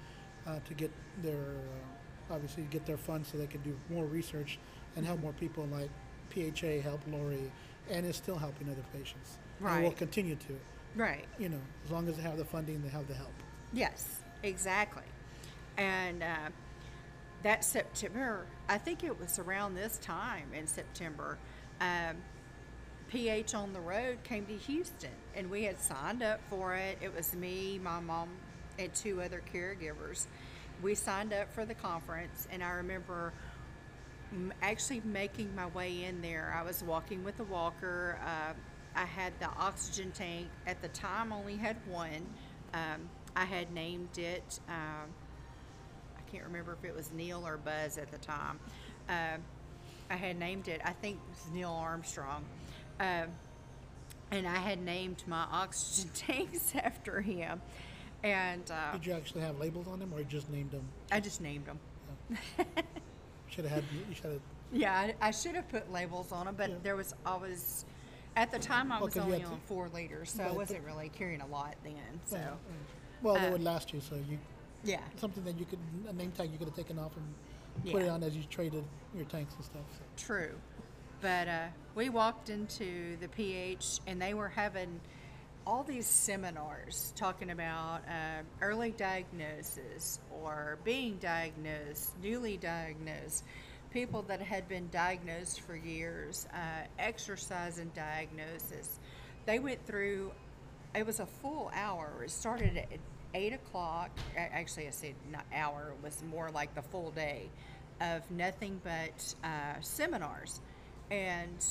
uh, 0.45 0.59
to 0.67 0.73
get 0.75 0.91
their 1.23 1.33
uh, 1.33 2.33
obviously 2.33 2.63
get 2.69 2.85
their 2.85 2.97
funds 2.97 3.29
so 3.31 3.37
they 3.37 3.47
can 3.47 3.61
do 3.61 3.75
more 3.89 4.05
research 4.05 4.59
and 4.95 5.05
help 5.05 5.19
more 5.21 5.33
people. 5.33 5.65
Like 5.65 5.89
PHA 6.29 6.81
helped 6.81 7.07
Lori, 7.09 7.51
and 7.89 8.05
is 8.05 8.15
still 8.15 8.37
helping 8.37 8.69
other 8.69 8.85
patients. 8.93 9.39
Right. 9.59 9.75
And 9.77 9.83
will 9.85 9.91
continue 9.91 10.35
to. 10.35 10.59
Right. 10.95 11.25
You 11.39 11.49
know, 11.49 11.61
as 11.83 11.91
long 11.91 12.07
as 12.07 12.15
they 12.15 12.21
have 12.21 12.37
the 12.37 12.45
funding, 12.45 12.81
they 12.83 12.89
have 12.89 13.07
the 13.07 13.15
help. 13.15 13.33
Yes, 13.73 14.21
exactly. 14.43 15.03
And 15.77 16.21
uh, 16.21 16.49
that 17.41 17.65
September, 17.65 18.45
I 18.69 18.77
think 18.77 19.03
it 19.03 19.19
was 19.19 19.39
around 19.39 19.75
this 19.75 19.97
time 19.97 20.47
in 20.53 20.67
September, 20.67 21.37
um, 21.81 22.17
PH 23.09 23.53
on 23.55 23.73
the 23.73 23.79
Road 23.79 24.23
came 24.23 24.45
to 24.45 24.53
Houston 24.53 25.09
and 25.35 25.49
we 25.49 25.63
had 25.63 25.79
signed 25.79 26.23
up 26.23 26.39
for 26.49 26.75
it. 26.75 26.99
It 27.01 27.13
was 27.15 27.35
me, 27.35 27.79
my 27.83 27.99
mom, 27.99 28.29
and 28.77 28.93
two 28.93 29.21
other 29.21 29.41
caregivers. 29.53 30.27
We 30.81 30.95
signed 30.95 31.33
up 31.33 31.51
for 31.53 31.65
the 31.65 31.75
conference, 31.75 32.47
and 32.51 32.63
I 32.63 32.71
remember 32.71 33.31
actually 34.61 35.01
making 35.05 35.53
my 35.55 35.67
way 35.67 36.03
in 36.03 36.21
there. 36.21 36.55
I 36.57 36.63
was 36.63 36.83
walking 36.83 37.23
with 37.23 37.39
a 37.39 37.43
walker. 37.43 38.17
Uh, 38.25 38.53
I 38.95 39.05
had 39.05 39.33
the 39.39 39.47
oxygen 39.47 40.11
tank. 40.11 40.47
At 40.67 40.81
the 40.81 40.87
time, 40.89 41.31
only 41.31 41.55
had 41.55 41.77
one. 41.87 42.25
Um, 42.73 43.09
I 43.35 43.45
had 43.45 43.71
named 43.73 44.17
it. 44.17 44.59
Um, 44.67 45.09
I 46.17 46.21
can't 46.31 46.43
remember 46.43 46.73
if 46.79 46.83
it 46.87 46.95
was 46.95 47.11
Neil 47.11 47.45
or 47.45 47.57
Buzz 47.57 47.97
at 47.97 48.11
the 48.11 48.17
time. 48.19 48.59
Um 49.09 49.41
I 50.09 50.15
had 50.15 50.37
named 50.37 50.67
it. 50.67 50.81
I 50.83 50.91
think 50.91 51.15
it 51.15 51.29
was 51.29 51.53
Neil 51.53 51.71
Armstrong. 51.71 52.43
Um, 52.99 53.27
and 54.31 54.45
I 54.47 54.57
had 54.57 54.83
named 54.83 55.23
my 55.27 55.45
oxygen 55.51 56.11
tanks 56.13 56.73
after 56.75 57.21
him. 57.21 57.61
And 58.21 58.69
uh, 58.69 58.91
Did 58.93 59.05
you 59.07 59.13
actually 59.13 59.41
have 59.41 59.57
labels 59.59 59.87
on 59.87 59.99
them, 59.99 60.13
or 60.13 60.19
you 60.19 60.25
just 60.25 60.49
named 60.51 60.71
them? 60.71 60.83
I 61.11 61.19
just 61.19 61.41
named 61.41 61.65
them. 61.65 61.79
Should 63.49 63.65
have 63.65 63.73
had. 63.73 63.83
You 64.09 64.13
should 64.15 64.25
have. 64.25 64.41
Yeah, 64.75 64.93
I, 64.93 65.15
I 65.21 65.31
should 65.31 65.53
have 65.55 65.69
put 65.69 65.91
labels 65.91 66.31
on 66.31 66.45
them, 66.47 66.55
but 66.57 66.69
Yeah. 66.69 66.75
there 66.83 66.95
was 66.95 67.13
always, 67.27 67.85
at 68.35 68.51
the 68.51 68.57
time, 68.59 68.91
I 68.91 68.95
Well, 68.97 69.05
was 69.05 69.15
you 69.15 69.21
only 69.21 69.37
had 69.39 69.45
to- 69.47 69.53
on 69.53 69.59
four 69.67 69.87
liters, 69.93 70.31
so 70.31 70.43
I 70.43 70.51
wasn't 70.51 70.83
really 70.83 71.09
carrying 71.09 71.41
a 71.41 71.47
lot 71.47 71.75
then. 71.83 71.93
So, 72.25 72.37
Yeah, 72.37 72.49
Well, 73.23 73.35
they 73.35 73.47
uh, 73.47 73.51
would 73.51 73.63
last 73.63 73.93
you, 73.93 74.01
so 74.01 74.15
you 74.15 74.37
yeah, 74.83 74.99
something 75.15 75.43
that 75.45 75.57
you 75.57 75.65
could 75.65 75.79
a 76.07 76.13
name 76.13 76.31
tag 76.31 76.51
you 76.51 76.57
could 76.57 76.67
have 76.67 76.75
taken 76.75 76.99
off 76.99 77.11
and 77.15 77.91
put 77.91 78.03
it 78.03 78.09
on 78.09 78.21
as 78.21 78.35
you 78.35 78.43
traded 78.49 78.83
your 79.15 79.25
tanks 79.25 79.55
and 79.55 79.65
stuff. 79.65 79.81
So. 79.91 80.25
true. 80.25 80.51
But 81.21 81.47
uh, 81.47 81.67
we 81.95 82.09
walked 82.09 82.49
into 82.49 83.15
the 83.21 83.29
PH, 83.29 84.01
and 84.07 84.21
they 84.21 84.33
were 84.33 84.49
having 84.49 84.99
all 85.65 85.83
these 85.83 86.05
seminars 86.05 87.13
talking 87.15 87.49
about 87.51 88.01
uh, 88.09 88.41
early 88.61 88.91
diagnosis 88.91 90.19
or 90.41 90.77
being 90.83 91.17
diagnosed, 91.21 92.11
newly 92.21 92.57
diagnosed, 92.57 93.45
people 93.91 94.23
that 94.23 94.41
had 94.41 94.67
been 94.67 94.89
diagnosed 94.91 95.61
for 95.61 95.75
years, 95.75 96.47
uh, 96.53 96.57
exercise 96.99 97.77
and 97.79 97.93
diagnosis. 97.93 98.99
They 99.45 99.59
went 99.59 99.85
through, 99.85 100.31
it 100.93 101.05
was 101.05 101.21
a 101.21 101.25
full 101.25 101.71
hour. 101.73 102.23
It 102.25 102.31
started 102.31 102.75
at 102.75 102.99
8 103.33 103.53
o'clock. 103.53 104.11
Actually, 104.37 104.87
I 104.87 104.91
said 104.91 105.15
not 105.31 105.45
hour, 105.53 105.93
it 105.97 106.03
was 106.03 106.21
more 106.29 106.51
like 106.51 106.75
the 106.75 106.81
full 106.81 107.11
day 107.11 107.49
of 108.01 108.29
nothing 108.31 108.81
but 108.83 109.35
uh, 109.43 109.79
seminars. 109.81 110.59
And 111.09 111.65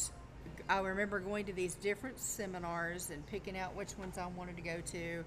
I 0.68 0.80
remember 0.80 1.20
going 1.20 1.46
to 1.46 1.52
these 1.52 1.74
different 1.74 2.18
seminars 2.18 3.10
and 3.10 3.26
picking 3.26 3.56
out 3.56 3.74
which 3.74 3.96
ones 3.98 4.18
I 4.18 4.26
wanted 4.26 4.56
to 4.56 4.62
go 4.62 4.80
to. 4.92 5.24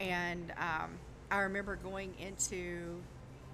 And 0.00 0.52
um, 0.58 0.90
I 1.30 1.40
remember 1.40 1.76
going 1.76 2.14
into 2.18 3.00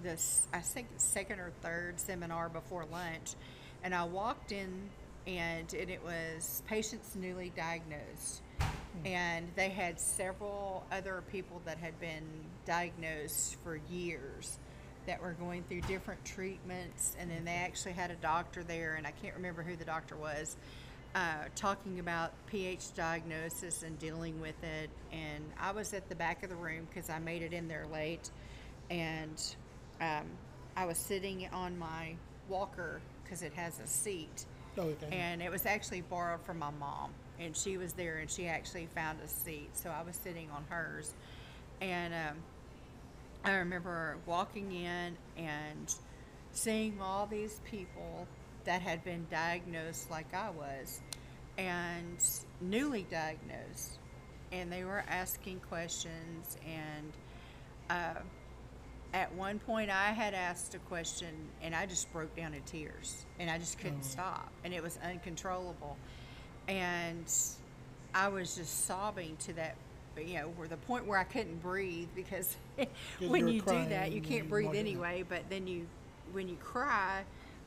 this, 0.02 0.46
I 0.52 0.60
think, 0.60 0.88
second 0.96 1.40
or 1.40 1.52
third 1.62 1.98
seminar 1.98 2.48
before 2.48 2.84
lunch. 2.90 3.34
And 3.82 3.94
I 3.94 4.04
walked 4.04 4.52
in, 4.52 4.90
and, 5.26 5.72
and 5.72 5.90
it 5.90 6.02
was 6.04 6.62
patients 6.66 7.14
newly 7.14 7.52
diagnosed. 7.56 8.42
And 9.04 9.48
they 9.56 9.68
had 9.70 9.98
several 10.00 10.84
other 10.92 11.22
people 11.30 11.60
that 11.64 11.78
had 11.78 11.98
been 12.00 12.22
diagnosed 12.64 13.56
for 13.62 13.80
years 13.90 14.58
that 15.06 15.20
were 15.20 15.32
going 15.32 15.62
through 15.64 15.82
different 15.82 16.24
treatments, 16.24 17.14
and 17.18 17.30
then 17.30 17.44
they 17.44 17.52
actually 17.52 17.92
had 17.92 18.10
a 18.10 18.14
doctor 18.16 18.62
there, 18.62 18.94
and 18.94 19.06
I 19.06 19.10
can't 19.10 19.34
remember 19.34 19.62
who 19.62 19.76
the 19.76 19.84
doctor 19.84 20.16
was, 20.16 20.56
uh, 21.14 21.44
talking 21.54 21.98
about 21.98 22.32
pH 22.46 22.94
diagnosis 22.94 23.82
and 23.82 23.98
dealing 23.98 24.40
with 24.40 24.62
it. 24.64 24.88
And 25.12 25.44
I 25.60 25.72
was 25.72 25.92
at 25.92 26.08
the 26.08 26.14
back 26.14 26.42
of 26.42 26.48
the 26.48 26.56
room 26.56 26.86
because 26.88 27.10
I 27.10 27.18
made 27.18 27.42
it 27.42 27.52
in 27.52 27.68
there 27.68 27.86
late, 27.92 28.30
and 28.88 29.40
um, 30.00 30.24
I 30.76 30.86
was 30.86 30.96
sitting 30.96 31.46
on 31.52 31.78
my 31.78 32.14
walker 32.48 33.00
because 33.22 33.42
it 33.42 33.52
has 33.54 33.80
a 33.80 33.86
seat, 33.86 34.46
Oh, 34.78 34.82
okay. 34.82 35.08
and 35.14 35.42
it 35.42 35.50
was 35.50 35.66
actually 35.66 36.00
borrowed 36.00 36.40
from 36.42 36.58
my 36.58 36.70
mom 36.80 37.10
and 37.40 37.56
she 37.56 37.76
was 37.76 37.92
there 37.94 38.18
and 38.18 38.30
she 38.30 38.46
actually 38.46 38.86
found 38.94 39.18
a 39.24 39.28
seat 39.28 39.70
so 39.74 39.90
i 39.90 40.02
was 40.02 40.14
sitting 40.16 40.48
on 40.50 40.64
hers 40.68 41.12
and 41.80 42.14
um, 42.14 42.36
i 43.44 43.52
remember 43.54 44.16
walking 44.26 44.70
in 44.72 45.16
and 45.36 45.94
seeing 46.52 47.00
all 47.00 47.26
these 47.26 47.60
people 47.70 48.26
that 48.64 48.80
had 48.80 49.02
been 49.04 49.26
diagnosed 49.30 50.10
like 50.10 50.32
i 50.34 50.50
was 50.50 51.00
and 51.58 52.22
newly 52.60 53.06
diagnosed 53.10 53.98
and 54.52 54.70
they 54.70 54.84
were 54.84 55.04
asking 55.08 55.58
questions 55.68 56.56
and 56.66 57.12
uh, 57.90 58.20
at 59.12 59.32
one 59.34 59.58
point 59.60 59.90
I 59.90 60.10
had 60.12 60.34
asked 60.34 60.74
a 60.74 60.78
question 60.80 61.28
and 61.62 61.72
I 61.74 61.86
just 61.86 62.12
broke 62.12 62.34
down 62.36 62.52
in 62.54 62.62
tears 62.62 63.24
and 63.38 63.48
I 63.48 63.58
just 63.58 63.78
couldn't 63.78 63.98
Oh. 64.02 64.08
stop 64.08 64.52
and 64.64 64.74
it 64.74 64.82
was 64.82 64.98
uncontrollable 65.04 65.96
and 66.68 67.32
I 68.14 68.28
was 68.28 68.56
just 68.56 68.86
sobbing 68.86 69.36
to 69.40 69.52
that 69.54 69.76
you 70.16 70.34
know 70.34 70.48
where 70.56 70.68
the 70.68 70.76
point 70.76 71.06
where 71.06 71.18
I 71.18 71.24
couldn't 71.24 71.60
breathe 71.60 72.08
because 72.14 72.56
when 73.20 73.48
you 73.48 73.60
do 73.60 73.84
that 73.88 74.12
you 74.12 74.20
can't 74.20 74.48
breathe 74.48 74.74
anyway 74.74 75.24
but 75.28 75.42
then 75.50 75.66
you 75.66 75.86
when 76.32 76.48
you 76.48 76.56
cry 76.56 77.24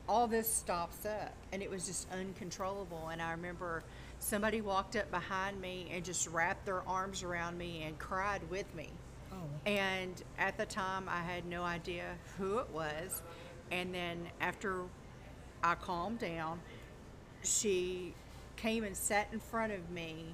all 0.08 0.26
this 0.26 0.50
stops 0.50 1.04
up 1.04 1.34
and 1.52 1.62
it 1.62 1.70
was 1.70 1.86
just 1.86 2.10
uncontrollable 2.10 3.08
and 3.12 3.20
I 3.20 3.32
remember 3.32 3.82
somebody 4.18 4.62
walked 4.62 4.96
up 4.96 5.10
behind 5.10 5.60
me 5.60 5.90
and 5.92 6.02
just 6.02 6.26
wrapped 6.28 6.64
their 6.64 6.86
arms 6.88 7.22
around 7.22 7.58
me 7.58 7.82
and 7.86 7.98
cried 7.98 8.40
with 8.50 8.74
me 8.74 8.88
oh, 9.32 9.36
and 9.66 10.22
at 10.38 10.56
the 10.56 10.66
time, 10.66 11.08
I 11.08 11.20
had 11.20 11.44
no 11.46 11.62
idea 11.62 12.14
who 12.36 12.58
it 12.58 12.70
was. 12.70 13.22
And 13.70 13.94
then 13.94 14.28
after 14.40 14.82
I 15.62 15.74
calmed 15.74 16.20
down, 16.20 16.60
she 17.42 18.14
came 18.62 18.84
and 18.84 18.96
sat 18.96 19.28
in 19.32 19.40
front 19.40 19.72
of 19.72 19.90
me 19.90 20.26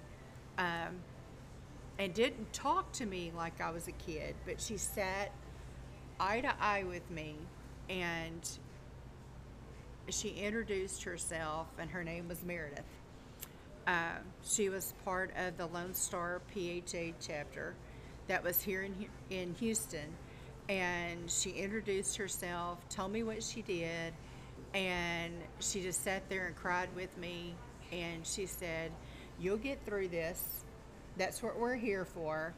um, 0.59 1.01
and 1.99 2.13
didn't 2.15 2.53
talk 2.53 2.93
to 2.93 3.07
me 3.07 3.33
like 3.37 3.61
I 3.61 3.71
was 3.71 3.89
a 3.89 3.93
kid, 3.93 4.35
but 4.45 4.61
she 4.61 4.77
sat 4.77 5.31
eye 6.19 6.41
to 6.41 6.53
eye 6.61 6.85
with 6.85 7.09
me 7.11 7.37
and 7.89 8.49
she 10.09 10.31
introduced 10.31 11.03
herself, 11.05 11.67
and 11.79 11.91
her 11.91 12.05
name 12.05 12.29
was 12.29 12.43
Meredith. 12.45 12.85
Uh, 13.87 14.17
she 14.43 14.69
was 14.69 14.95
part 15.05 15.31
of 15.37 15.57
the 15.57 15.67
Lone 15.67 15.95
Star 15.95 16.41
PHA 16.53 17.13
chapter 17.21 17.75
that 18.29 18.43
was 18.43 18.63
here 18.63 18.83
in, 18.83 18.95
in 19.31 19.55
Houston. 19.55 20.15
And 20.69 21.31
she 21.31 21.51
introduced 21.51 22.17
herself, 22.17 22.79
told 22.89 23.13
me 23.13 23.23
what 23.23 23.43
she 23.43 23.61
did, 23.63 24.15
and 24.73 25.35
she 25.61 25.83
just 25.83 26.03
sat 26.03 26.29
there 26.31 26.47
and 26.47 26.57
cried 26.57 26.89
with 26.97 27.17
me. 27.19 27.55
And 27.93 28.27
she 28.27 28.47
said, 28.47 28.91
You'll 29.39 29.57
get 29.57 29.85
through 29.85 30.09
this. 30.09 30.65
That's 31.17 31.43
what 31.43 31.59
we're 31.59 31.77
here 31.77 32.05
for. 32.05 32.55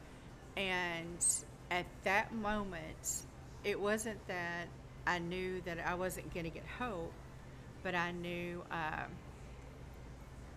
And 0.56 1.24
at 1.70 1.86
that 2.04 2.34
moment, 2.34 3.24
it 3.64 3.80
wasn't 3.80 4.26
that 4.28 4.68
I 5.06 5.18
knew 5.18 5.60
that 5.62 5.78
I 5.86 5.94
wasn't 5.94 6.32
going 6.34 6.44
to 6.44 6.50
get 6.50 6.64
hope, 6.78 7.12
but 7.82 7.94
I 7.94 8.12
knew. 8.12 8.62
Um, 8.70 9.10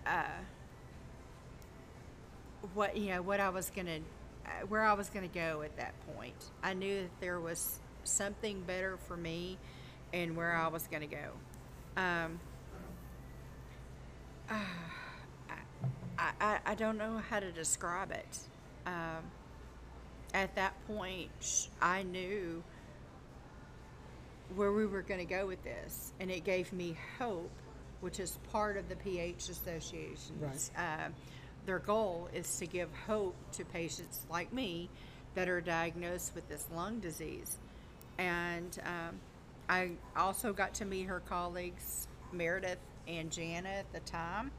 uh, 0.05 0.23
what 2.73 2.97
you 2.97 3.11
know 3.11 3.21
what 3.21 3.39
I 3.39 3.49
was 3.49 3.69
gonna 3.75 3.99
uh, 4.45 4.65
where 4.67 4.83
I 4.83 4.93
was 4.93 5.09
gonna 5.09 5.27
go 5.27 5.61
at 5.61 5.77
that 5.77 5.93
point. 6.15 6.35
I 6.63 6.73
knew 6.73 7.03
that 7.03 7.19
there 7.19 7.39
was 7.39 7.79
something 8.03 8.61
better 8.61 8.97
for 9.07 9.15
me 9.15 9.57
and 10.13 10.35
where 10.35 10.55
I 10.55 10.67
was 10.67 10.87
gonna 10.87 11.07
go. 11.07 11.31
Um, 11.95 12.39
I, 14.49 16.31
I, 16.39 16.59
I 16.65 16.75
don't 16.75 16.97
know 16.97 17.21
how 17.29 17.39
to 17.39 17.51
describe 17.51 18.11
it. 18.11 18.39
Um, 18.85 19.23
at 20.33 20.55
that 20.55 20.73
point, 20.87 21.69
I 21.81 22.03
knew 22.03 22.63
where 24.55 24.73
we 24.73 24.85
were 24.85 25.01
going 25.01 25.19
to 25.19 25.25
go 25.25 25.45
with 25.45 25.63
this, 25.63 26.13
and 26.19 26.31
it 26.31 26.43
gave 26.43 26.71
me 26.73 26.97
hope, 27.17 27.51
which 28.01 28.19
is 28.19 28.37
part 28.51 28.77
of 28.77 28.89
the 28.89 28.95
PH 28.95 29.49
Association's. 29.49 30.71
Uh, 30.77 31.09
their 31.65 31.79
goal 31.79 32.29
is 32.33 32.57
to 32.57 32.65
give 32.65 32.89
hope 33.05 33.35
to 33.53 33.65
patients 33.65 34.25
like 34.29 34.51
me 34.51 34.89
that 35.35 35.47
are 35.47 35.61
diagnosed 35.61 36.33
with 36.33 36.47
this 36.49 36.65
lung 36.73 36.99
disease. 36.99 37.57
And 38.17 38.77
um, 38.85 39.19
I 39.69 39.91
also 40.17 40.51
got 40.51 40.73
to 40.75 40.85
meet 40.85 41.03
her 41.03 41.21
colleagues, 41.21 42.07
Meredith 42.31 42.79
and 43.07 43.31
Jana 43.31 43.69
at 43.69 43.91
the 43.93 43.99
time. 44.01 44.51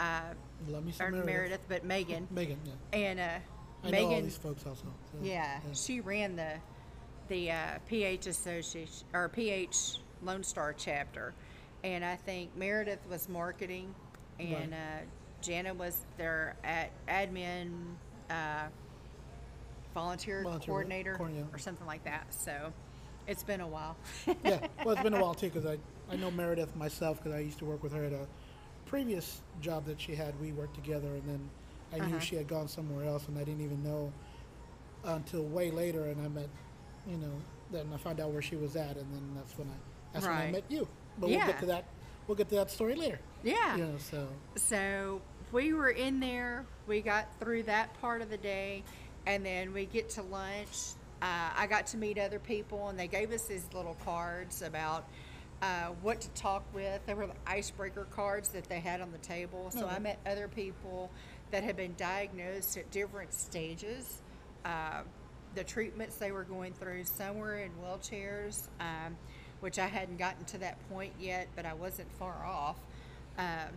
Uh, 0.00 0.20
Love 0.68 0.84
me 0.84 0.92
some 0.92 1.06
or 1.06 1.10
Meredith. 1.10 1.26
Meredith, 1.26 1.60
but 1.68 1.84
Megan. 1.84 2.26
Megan, 2.30 2.58
yeah. 2.64 2.98
And 2.98 3.20
uh, 3.20 3.22
I 3.84 3.90
know 3.90 3.98
all 4.04 4.08
Megan, 4.10 4.24
these 4.24 4.36
folks 4.36 4.64
also. 4.66 4.84
so, 4.84 5.18
yeah, 5.22 5.60
she 5.74 6.00
ran 6.00 6.36
the 6.36 6.54
the 7.28 7.50
uh, 7.50 7.78
PH 7.88 8.26
Association 8.26 9.06
or 9.14 9.28
PH 9.28 9.98
Lone 10.22 10.42
Star 10.42 10.74
chapter, 10.76 11.34
and 11.84 12.04
I 12.04 12.16
think 12.16 12.56
Meredith 12.56 13.00
was 13.08 13.28
marketing, 13.28 13.94
and 14.40 14.72
uh, 14.74 14.76
Jana 15.40 15.72
was 15.74 16.04
their 16.16 16.56
ad, 16.64 16.90
admin 17.08 17.70
uh, 18.30 18.64
volunteer, 19.94 20.42
Volunteer 20.42 20.66
coordinator 20.66 21.14
coordinator. 21.16 21.46
or 21.52 21.58
something 21.58 21.86
like 21.86 22.04
that. 22.04 22.26
So 22.34 22.72
it's 23.26 23.42
been 23.44 23.60
a 23.60 23.66
while. 23.68 23.96
yeah, 24.44 24.66
well, 24.84 24.94
it's 24.94 25.02
been 25.02 25.14
a 25.14 25.20
while 25.22 25.34
too 25.34 25.48
because 25.48 25.66
I, 25.66 25.78
I 26.10 26.16
know 26.16 26.30
Meredith 26.30 26.74
myself 26.76 27.18
because 27.22 27.32
I 27.36 27.40
used 27.40 27.58
to 27.60 27.64
work 27.64 27.82
with 27.82 27.92
her 27.92 28.04
at 28.04 28.12
a 28.12 28.26
previous 28.86 29.40
job 29.60 29.86
that 29.86 30.00
she 30.00 30.14
had. 30.14 30.38
We 30.40 30.52
worked 30.52 30.74
together, 30.74 31.08
and 31.08 31.22
then 31.28 31.50
I 31.92 31.98
knew 32.06 32.16
Uh-huh. 32.16 32.18
she 32.20 32.36
had 32.36 32.48
gone 32.48 32.68
somewhere 32.68 33.06
else, 33.06 33.28
and 33.28 33.38
I 33.38 33.44
didn't 33.44 33.62
even 33.62 33.82
know 33.82 34.12
until 35.04 35.44
way 35.44 35.70
later. 35.70 36.04
And 36.06 36.20
I 36.24 36.28
met, 36.28 36.48
you 37.06 37.16
know, 37.16 37.32
then 37.70 37.88
I 37.92 37.96
found 37.96 38.20
out 38.20 38.30
where 38.30 38.42
she 38.42 38.56
was 38.56 38.76
at, 38.76 38.96
and 38.96 39.12
then 39.14 39.30
that's 39.34 39.56
when 39.58 39.68
I 39.68 39.74
that's 40.12 40.26
when 40.26 40.36
I 40.36 40.50
met 40.50 40.64
you. 40.68 40.86
But 41.18 41.30
we'll 41.30 41.38
get 41.38 41.60
to 41.60 41.66
that. 41.66 41.84
We'll 42.26 42.36
get 42.36 42.48
to 42.50 42.54
that 42.56 42.70
story 42.70 42.94
later. 42.94 43.18
yeah. 43.42 43.76
You 43.76 43.84
know, 43.86 43.98
so 43.98 44.28
So 44.56 45.20
we 45.50 45.72
were 45.72 45.90
in 45.90 46.20
there. 46.20 46.64
We 46.86 47.00
got 47.00 47.26
through 47.40 47.64
that 47.64 47.92
part 48.00 48.20
of 48.22 48.28
the 48.30 48.36
day, 48.36 48.84
and 49.26 49.44
then 49.44 49.72
we 49.72 49.86
get 49.86 50.08
to 50.10 50.22
lunch. 50.22 50.92
Uh, 51.22 51.50
I 51.56 51.66
got 51.66 51.86
to 51.88 51.96
meet 51.96 52.18
other 52.18 52.38
people, 52.38 52.88
and 52.88 52.98
they 52.98 53.06
gave 53.08 53.32
us 53.32 53.44
these 53.46 53.64
little 53.72 53.96
cards 54.04 54.60
about 54.62 55.06
uh, 55.62 55.86
what 56.02 56.20
to 56.20 56.28
talk 56.30 56.64
with. 56.74 57.00
There 57.06 57.14
were 57.14 57.28
the 57.28 57.34
icebreaker 57.46 58.06
cards 58.10 58.48
that 58.50 58.64
they 58.68 58.80
had 58.80 59.00
on 59.00 59.12
the 59.12 59.18
table. 59.18 59.70
So 59.70 59.86
I 59.86 60.00
met 60.00 60.18
other 60.26 60.48
people 60.48 61.10
that 61.52 61.62
had 61.62 61.76
been 61.76 61.94
diagnosed 61.96 62.76
at 62.76 62.90
different 62.90 63.32
stages. 63.32 64.20
Uh, 64.64 65.02
the 65.54 65.62
treatments 65.62 66.16
they 66.16 66.32
were 66.32 66.44
going 66.44 66.72
through, 66.72 67.04
some 67.04 67.38
were 67.38 67.58
in 67.58 67.70
wheelchairs, 67.84 68.68
um, 68.80 69.16
which 69.60 69.78
I 69.78 69.86
hadn't 69.86 70.16
gotten 70.18 70.44
to 70.46 70.58
that 70.58 70.76
point 70.88 71.12
yet, 71.20 71.46
but 71.54 71.64
I 71.64 71.74
wasn't 71.74 72.10
far 72.18 72.44
off. 72.44 72.76
Um, 73.38 73.68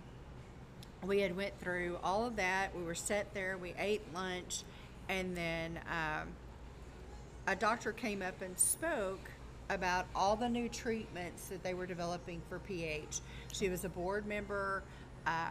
we 1.05 1.19
had 1.19 1.35
went 1.35 1.59
through 1.59 1.99
all 2.03 2.25
of 2.25 2.37
that. 2.37 2.75
We 2.75 2.83
were 2.83 2.95
set 2.95 3.33
there. 3.33 3.57
We 3.57 3.73
ate 3.77 4.01
lunch, 4.13 4.63
and 5.07 5.37
then 5.37 5.79
um, 5.87 6.29
a 7.45 7.55
doctor 7.55 7.91
came 7.91 8.23
up 8.23 8.41
and 8.41 8.57
spoke 8.57 9.19
about 9.69 10.05
all 10.15 10.35
the 10.35 10.49
new 10.49 10.69
treatments 10.69 11.47
that 11.47 11.63
they 11.63 11.73
were 11.73 11.85
developing 11.85 12.41
for 12.49 12.59
PH. 12.59 13.19
She 13.51 13.69
was 13.69 13.83
a 13.85 13.89
board 13.89 14.25
member, 14.27 14.83
uh, 15.25 15.49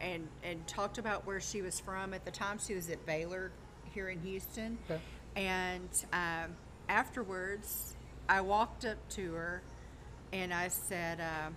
and 0.00 0.28
and 0.42 0.66
talked 0.66 0.98
about 0.98 1.26
where 1.26 1.40
she 1.40 1.62
was 1.62 1.78
from. 1.80 2.14
At 2.14 2.24
the 2.24 2.30
time, 2.30 2.58
she 2.58 2.74
was 2.74 2.88
at 2.90 3.04
Baylor 3.06 3.50
here 3.94 4.08
in 4.08 4.20
Houston, 4.20 4.78
Okay. 4.90 5.00
and 5.36 5.88
um, 6.12 6.54
afterwards, 6.88 7.94
I 8.28 8.40
walked 8.40 8.84
up 8.84 8.96
to 9.10 9.32
her, 9.34 9.62
and 10.32 10.52
I 10.52 10.68
said. 10.68 11.20
Uh, 11.20 11.50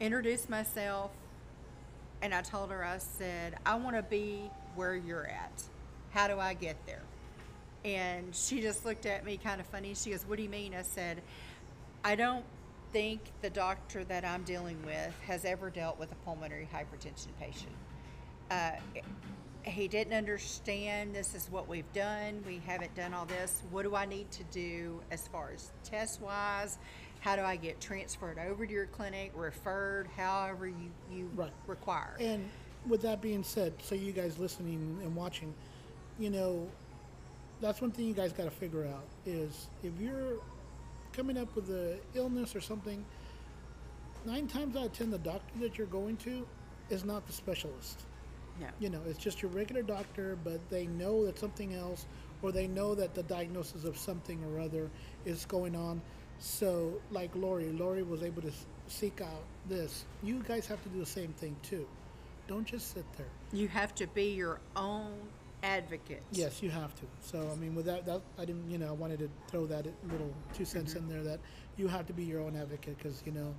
introduced 0.00 0.48
myself 0.48 1.10
and 2.22 2.32
I 2.32 2.40
told 2.42 2.70
her, 2.70 2.84
I 2.84 2.98
said, 2.98 3.56
I 3.66 3.74
want 3.76 3.96
to 3.96 4.02
be 4.04 4.48
where 4.76 4.94
you're 4.94 5.26
at. 5.26 5.62
How 6.10 6.28
do 6.28 6.38
I 6.38 6.54
get 6.54 6.76
there? 6.86 7.02
And 7.84 8.34
she 8.34 8.60
just 8.60 8.84
looked 8.84 9.06
at 9.06 9.24
me 9.24 9.36
kind 9.36 9.60
of 9.60 9.66
funny. 9.66 9.94
She 9.94 10.10
goes, 10.10 10.24
What 10.26 10.36
do 10.36 10.42
you 10.42 10.48
mean? 10.48 10.74
I 10.74 10.82
said, 10.82 11.22
I 12.04 12.14
don't 12.14 12.44
think 12.92 13.20
the 13.42 13.50
doctor 13.50 14.04
that 14.04 14.24
I'm 14.24 14.42
dealing 14.44 14.78
with 14.84 15.14
has 15.26 15.44
ever 15.44 15.70
dealt 15.70 15.98
with 15.98 16.10
a 16.12 16.14
pulmonary 16.16 16.68
hypertension 16.72 17.28
patient. 17.40 17.72
Uh, 18.50 18.72
he 19.62 19.88
didn't 19.88 20.14
understand 20.14 21.14
this 21.14 21.34
is 21.34 21.48
what 21.50 21.68
we've 21.68 21.92
done. 21.92 22.42
We 22.46 22.62
haven't 22.66 22.94
done 22.94 23.12
all 23.12 23.26
this. 23.26 23.62
What 23.70 23.82
do 23.82 23.94
I 23.94 24.06
need 24.06 24.30
to 24.32 24.44
do 24.44 25.00
as 25.10 25.28
far 25.28 25.50
as 25.54 25.70
test 25.84 26.20
wise? 26.22 26.78
How 27.20 27.36
do 27.36 27.42
I 27.42 27.56
get 27.56 27.80
transferred 27.80 28.38
over 28.38 28.64
to 28.64 28.72
your 28.72 28.86
clinic, 28.86 29.32
referred, 29.34 30.06
however 30.16 30.66
you, 30.68 30.90
you 31.12 31.30
Right. 31.34 31.52
require? 31.66 32.16
And 32.20 32.48
with 32.86 33.02
that 33.02 33.20
being 33.20 33.42
said, 33.42 33.74
so 33.82 33.94
you 33.94 34.12
guys 34.12 34.38
listening 34.38 34.98
and 35.02 35.14
watching, 35.14 35.52
you 36.18 36.30
know, 36.30 36.66
that's 37.60 37.80
one 37.80 37.90
thing 37.90 38.06
you 38.06 38.14
guys 38.14 38.32
got 38.32 38.44
to 38.44 38.50
figure 38.50 38.84
out 38.86 39.04
is 39.26 39.68
if 39.82 39.92
you're 40.00 40.38
coming 41.12 41.36
up 41.38 41.54
with 41.54 41.68
a 41.70 41.98
illness 42.14 42.54
or 42.54 42.60
something, 42.60 43.04
nine 44.24 44.46
times 44.46 44.76
out 44.76 44.86
of 44.86 44.92
ten, 44.92 45.10
the 45.10 45.18
doctor 45.18 45.58
that 45.60 45.78
you're 45.78 45.86
going 45.88 46.16
to 46.18 46.46
is 46.90 47.04
not 47.04 47.26
the 47.26 47.32
specialist. 47.32 48.02
no. 48.60 48.68
You 48.78 48.90
know, 48.90 49.00
it's 49.08 49.18
just 49.18 49.42
your 49.42 49.50
regular 49.50 49.82
doctor, 49.82 50.38
but 50.44 50.60
they 50.70 50.86
know 50.86 51.24
that 51.26 51.38
something 51.38 51.74
else, 51.74 52.06
or 52.42 52.52
they 52.52 52.66
know 52.68 52.94
that 52.94 53.14
the 53.14 53.22
diagnosis 53.24 53.84
of 53.84 53.96
something 53.98 54.42
or 54.44 54.60
other 54.60 54.90
is 55.24 55.44
going 55.46 55.74
on. 55.76 56.00
So, 56.38 57.00
like 57.10 57.34
Lori, 57.34 57.72
Lori 57.72 58.02
was 58.04 58.22
able 58.22 58.42
to 58.42 58.52
seek 58.86 59.20
out 59.20 59.42
this. 59.68 60.04
You 60.22 60.42
guys 60.46 60.66
have 60.66 60.82
to 60.84 60.88
do 60.88 61.00
the 61.00 61.06
same 61.06 61.32
thing 61.34 61.56
too. 61.62 61.86
Don't 62.46 62.64
just 62.64 62.94
sit 62.94 63.04
there. 63.16 63.26
You 63.52 63.68
have 63.68 63.94
to 63.96 64.06
be 64.06 64.30
your 64.32 64.60
own 64.76 65.12
advocate. 65.62 66.22
Yes, 66.32 66.62
you 66.62 66.70
have 66.70 66.94
to. 66.96 67.02
So, 67.20 67.48
I 67.52 67.56
mean, 67.56 67.74
with 67.74 67.86
that, 67.86 68.04
that 68.06 68.20
I 68.38 68.44
didn't, 68.44 68.70
you 68.70 68.78
know, 68.78 68.88
I 68.88 68.92
wanted 68.92 69.18
to 69.20 69.30
throw 69.48 69.66
that 69.66 69.86
little 70.10 70.32
two 70.54 70.64
cents 70.64 70.94
in 70.94 71.08
there 71.08 71.22
that 71.22 71.40
you 71.76 71.88
have 71.88 72.06
to 72.06 72.12
be 72.12 72.24
your 72.24 72.40
own 72.40 72.56
advocate 72.56 72.96
because, 72.98 73.22
you 73.26 73.32
know, 73.32 73.54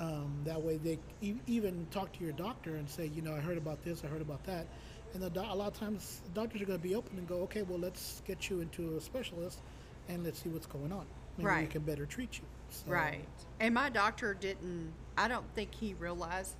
um, 0.00 0.32
that 0.44 0.60
way 0.60 0.76
they 0.78 0.98
e- 1.20 1.34
even 1.46 1.86
talk 1.90 2.12
to 2.14 2.24
your 2.24 2.32
doctor 2.32 2.76
and 2.76 2.88
say, 2.88 3.06
you 3.14 3.22
know, 3.22 3.34
I 3.34 3.40
heard 3.40 3.58
about 3.58 3.82
this, 3.84 4.02
I 4.04 4.06
heard 4.08 4.22
about 4.22 4.42
that. 4.44 4.66
And 5.12 5.22
the 5.22 5.30
doc- 5.30 5.50
a 5.50 5.54
lot 5.54 5.68
of 5.72 5.78
times, 5.78 6.22
doctors 6.34 6.62
are 6.62 6.66
going 6.66 6.78
to 6.78 6.82
be 6.88 6.94
open 6.94 7.18
and 7.18 7.26
go, 7.28 7.42
okay, 7.42 7.62
well, 7.62 7.78
let's 7.78 8.22
get 8.26 8.48
you 8.48 8.60
into 8.60 8.96
a 8.96 9.00
specialist 9.00 9.60
and 10.08 10.24
let's 10.24 10.42
see 10.42 10.48
what's 10.48 10.66
going 10.66 10.92
on. 10.92 11.04
Maybe 11.36 11.46
we 11.62 11.66
can 11.66 11.82
better 11.82 12.06
treat 12.06 12.38
you. 12.38 12.44
So, 12.70 12.84
Right. 12.90 13.24
And 13.58 13.74
my 13.74 13.88
doctor 13.90 14.34
didn't, 14.34 14.92
I 15.18 15.26
don't 15.28 15.46
think 15.54 15.74
he 15.74 15.94
realized 15.94 16.54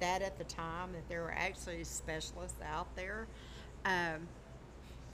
that 0.00 0.22
at 0.22 0.36
the 0.38 0.44
time 0.44 0.92
that 0.92 1.08
there 1.08 1.22
were 1.22 1.32
actually 1.32 1.84
specialists 1.84 2.58
out 2.64 2.94
there. 2.96 3.26
Um, 3.84 4.28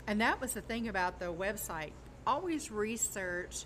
and 0.06 0.20
that 0.20 0.40
was 0.40 0.52
the 0.54 0.60
thing 0.60 0.88
about 0.88 1.18
the 1.18 1.26
website. 1.32 1.90
Always 2.26 2.70
research 2.70 3.64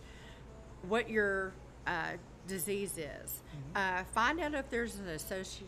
what 0.89 1.09
your 1.09 1.53
uh, 1.87 2.13
disease 2.49 2.99
is. 2.99 3.41
Uh, 3.75 4.03
find 4.15 4.41
out 4.41 4.55
if 4.55 4.69
there's 4.71 4.97
an 4.97 5.07
associ- 5.07 5.63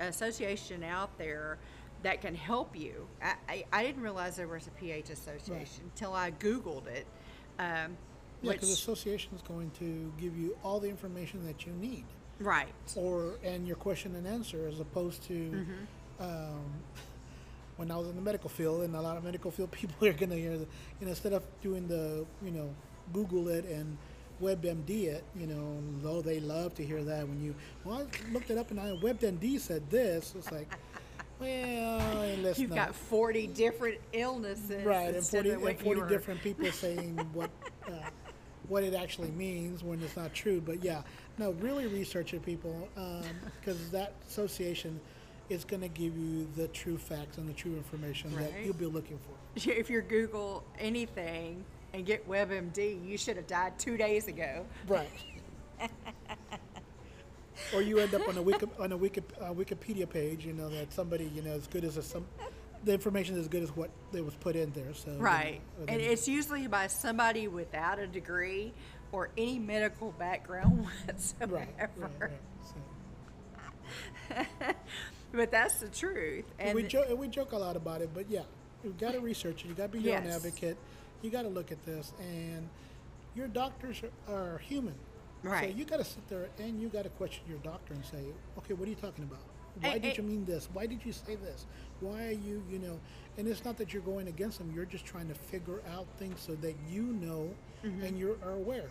association 0.00 0.82
out 0.84 1.16
there 1.18 1.58
that 2.02 2.20
can 2.22 2.34
help 2.34 2.74
you. 2.76 3.06
I, 3.22 3.34
I, 3.48 3.64
I 3.72 3.82
didn't 3.84 4.02
realize 4.02 4.36
there 4.36 4.48
was 4.48 4.66
a 4.66 4.70
pH 4.70 5.10
association 5.10 5.82
until 5.84 6.14
I 6.14 6.30
Googled 6.30 6.86
it. 6.86 7.06
Um, 7.58 7.96
Yeah, 8.42 8.52
because 8.52 8.70
association 8.70 9.32
is 9.34 9.42
going 9.42 9.70
to 9.80 10.12
give 10.20 10.36
you 10.38 10.56
all 10.64 10.80
the 10.80 10.88
information 10.88 11.44
that 11.46 11.66
you 11.66 11.72
need. 11.72 12.04
right. 12.38 12.68
or 12.96 13.34
and 13.44 13.66
your 13.66 13.76
question 13.76 14.14
and 14.16 14.26
answer 14.26 14.66
as 14.66 14.80
opposed 14.80 15.22
to 15.24 15.34
Mm-hmm. 15.34 16.22
um, 16.22 16.64
when 17.80 17.90
I 17.90 17.96
was 17.96 18.08
in 18.08 18.14
the 18.14 18.20
medical 18.20 18.50
field 18.50 18.82
and 18.82 18.94
a 18.94 19.00
lot 19.00 19.16
of 19.16 19.24
medical 19.24 19.50
field 19.50 19.70
people 19.80 20.06
are 20.06 20.12
gonna 20.12 20.36
hear 20.36 20.58
the, 20.58 20.66
you 21.00 21.06
know 21.06 21.08
instead 21.08 21.32
of 21.32 21.42
doing 21.62 21.88
the 21.88 22.26
you 22.44 22.50
know 22.50 22.72
Google 23.12 23.48
it 23.48 23.64
and 23.64 23.96
WebMD 24.40 25.04
it 25.06 25.24
you 25.34 25.46
know 25.46 25.78
though 26.02 26.20
they 26.20 26.40
love 26.40 26.74
to 26.74 26.84
hear 26.84 27.02
that 27.02 27.26
when 27.26 27.42
you 27.42 27.54
well 27.84 28.06
I 28.06 28.32
looked 28.32 28.50
it 28.50 28.58
up 28.58 28.70
and 28.70 28.78
I 28.78 28.90
WebMD 29.02 29.58
said 29.58 29.88
this. 29.90 30.34
It's 30.36 30.52
like 30.52 30.70
well 31.40 32.36
let's 32.42 32.58
You've 32.58 32.68
not. 32.68 32.88
got 32.88 32.94
40 32.94 33.46
different 33.48 33.98
illnesses. 34.12 34.84
right 34.84 35.14
and 35.14 35.24
40, 35.26 35.50
and 35.50 35.80
40 35.80 36.02
different 36.06 36.42
people 36.42 36.70
saying 36.72 37.16
what 37.32 37.50
uh, 37.88 37.92
what 38.68 38.84
it 38.84 38.92
actually 38.92 39.30
means 39.30 39.82
when 39.82 40.02
it's 40.02 40.16
not 40.18 40.34
true 40.34 40.60
but 40.60 40.84
yeah. 40.84 41.02
No 41.38 41.52
really 41.52 41.86
research 41.86 42.34
it 42.34 42.44
people 42.44 42.86
because 43.58 43.90
that 43.90 44.12
association 44.28 45.00
is 45.50 45.64
going 45.64 45.82
to 45.82 45.88
give 45.88 46.16
you 46.16 46.48
the 46.56 46.68
true 46.68 46.96
facts 46.96 47.36
and 47.36 47.46
the 47.48 47.52
true 47.52 47.74
information 47.76 48.34
that 48.36 48.52
you'll 48.64 48.72
be 48.72 48.86
looking 48.86 49.18
for 49.18 49.32
If 49.70 49.90
you 49.90 50.00
Google 50.00 50.64
anything 50.78 51.64
and 51.92 52.06
get 52.06 52.26
WebMD, 52.28 53.04
you 53.06 53.18
should 53.18 53.36
have 53.36 53.46
died 53.48 53.78
two 53.78 53.96
days 53.96 54.28
ago. 54.28 54.64
right 54.88 55.10
or 57.74 57.82
you 57.82 57.98
end 57.98 58.14
up 58.14 58.26
on 58.28 58.36
a 58.38 58.42
Wiki, 58.42 58.66
on 58.78 58.92
a 58.92 58.96
Wiki, 58.96 59.22
uh, 59.40 59.52
wikipedia 59.52 60.08
page 60.08 60.44
you 60.46 60.52
know 60.52 60.68
that 60.68 60.92
somebody 60.92 61.30
you 61.34 61.42
know 61.42 61.50
as 61.52 61.66
good 61.66 61.84
as 61.84 61.96
a, 61.96 62.02
some 62.02 62.24
the 62.84 62.92
information 62.92 63.34
is 63.34 63.42
as 63.42 63.48
good 63.48 63.62
as 63.62 63.74
what 63.76 63.90
that 64.12 64.24
was 64.24 64.34
put 64.36 64.56
in 64.56 64.70
there 64.72 64.94
so 64.94 65.10
you 65.10 65.16
know, 65.16 65.22
Right. 65.22 65.60
And 65.88 66.00
it's 66.00 66.26
usually 66.28 66.66
by 66.66 66.86
somebody 66.86 67.48
without 67.48 67.98
a 67.98 68.06
degree 68.06 68.72
or 69.12 69.30
any 69.36 69.58
medical 69.58 70.12
background 70.12 70.86
whatsoever. 71.06 71.56
right, 71.56 71.90
right, 71.96 72.10
right. 72.18 72.30
So. 74.68 74.74
But 75.32 75.50
that's 75.50 75.78
the 75.80 75.88
truth. 75.88 76.44
And 76.58 76.74
we 76.74 76.82
joke 76.84 77.06
we 77.18 77.28
joke 77.28 77.52
a 77.52 77.56
lot 77.58 77.76
about 77.76 78.00
it, 78.02 78.10
but 78.14 78.30
yeah, 78.30 78.42
you 78.84 78.94
got 78.98 79.12
to 79.12 79.20
research 79.20 79.64
it. 79.64 79.68
You 79.68 79.74
got 79.74 79.92
to 79.92 79.98
be 79.98 80.04
your 80.04 80.16
own 80.18 80.26
advocate. 80.26 80.76
You 81.22 81.30
got 81.30 81.42
to 81.42 81.48
look 81.48 81.70
at 81.72 81.84
this, 81.84 82.12
and 82.20 82.68
your 83.34 83.46
doctors 83.48 84.02
are, 84.28 84.34
are 84.34 84.58
human. 84.58 84.94
Right. 85.42 85.70
So 85.70 85.76
you 85.78 85.84
got 85.84 85.98
to 85.98 86.04
sit 86.04 86.26
there 86.28 86.48
and 86.58 86.80
you 86.82 86.88
got 86.88 87.04
to 87.04 87.08
question 87.10 87.42
your 87.48 87.58
doctor 87.58 87.94
and 87.94 88.04
say, 88.04 88.18
okay, 88.58 88.74
what 88.74 88.86
are 88.86 88.90
you 88.90 88.96
talking 88.96 89.24
about? 89.24 89.40
Why 89.80 89.94
And- 89.94 90.02
did 90.02 90.18
you 90.18 90.22
mean 90.24 90.44
this? 90.44 90.68
Why 90.72 90.84
did 90.86 91.00
you 91.04 91.12
say 91.12 91.36
this? 91.36 91.64
Why 92.00 92.26
are 92.28 92.32
you, 92.32 92.62
you 92.70 92.78
know? 92.78 93.00
And 93.38 93.48
it's 93.48 93.64
not 93.64 93.78
that 93.78 93.94
you're 93.94 94.02
going 94.02 94.28
against 94.28 94.58
them. 94.58 94.70
You're 94.74 94.84
just 94.84 95.06
trying 95.06 95.28
to 95.28 95.34
figure 95.34 95.80
out 95.94 96.06
things 96.18 96.40
so 96.40 96.54
that 96.56 96.74
you 96.90 97.02
know 97.04 97.50
Mm-hmm. 97.82 98.02
and 98.04 98.18
you 98.18 98.38
are 98.44 98.52
aware. 98.52 98.90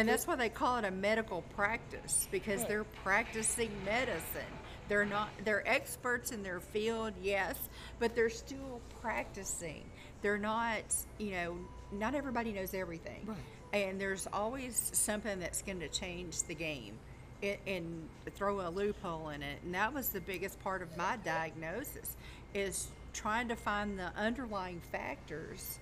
And 0.00 0.08
that's 0.08 0.26
why 0.26 0.36
they 0.36 0.48
call 0.48 0.76
it 0.78 0.84
a 0.84 0.90
medical 0.90 1.42
practice 1.54 2.26
because 2.30 2.60
Right. 2.60 2.68
they're 2.68 2.84
practicing 2.84 3.70
medicine. 3.84 4.42
They're 4.88 5.04
not 5.04 5.28
they're 5.44 5.66
experts 5.68 6.32
in 6.32 6.42
their 6.42 6.58
field, 6.60 7.14
yes, 7.22 7.56
but 7.98 8.14
they're 8.16 8.30
still 8.30 8.80
practicing. 9.00 9.84
They're 10.22 10.38
not, 10.38 10.82
you 11.18 11.32
know, 11.32 11.56
not 11.92 12.14
everybody 12.14 12.52
knows 12.52 12.74
everything. 12.74 13.24
Right. 13.26 13.38
And 13.72 14.00
there's 14.00 14.26
always 14.32 14.90
something 14.94 15.38
that's 15.38 15.62
going 15.62 15.80
to 15.80 15.88
change 15.88 16.42
the 16.44 16.54
game 16.54 16.98
and, 17.42 17.58
and 17.66 18.08
throw 18.34 18.66
a 18.66 18.70
loophole 18.70 19.28
in 19.28 19.42
it. 19.42 19.60
And 19.62 19.74
that 19.74 19.94
was 19.94 20.08
the 20.08 20.20
biggest 20.20 20.60
part 20.64 20.82
of 20.82 20.96
my 20.96 21.16
diagnosis 21.24 22.16
is 22.52 22.88
trying 23.12 23.48
to 23.48 23.56
find 23.56 23.98
the 23.98 24.10
underlying 24.16 24.80
factors 24.92 25.78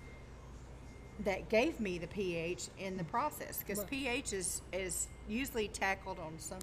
that 1.24 1.48
gave 1.48 1.80
me 1.80 1.98
the 1.98 2.06
pH 2.06 2.68
in 2.78 2.96
the 2.96 3.04
process 3.04 3.58
because 3.58 3.78
Right. 3.80 3.90
pH 3.90 4.32
is 4.32 4.62
is 4.72 5.08
usually 5.28 5.68
tackled 5.68 6.18
on 6.18 6.38
some 6.38 6.58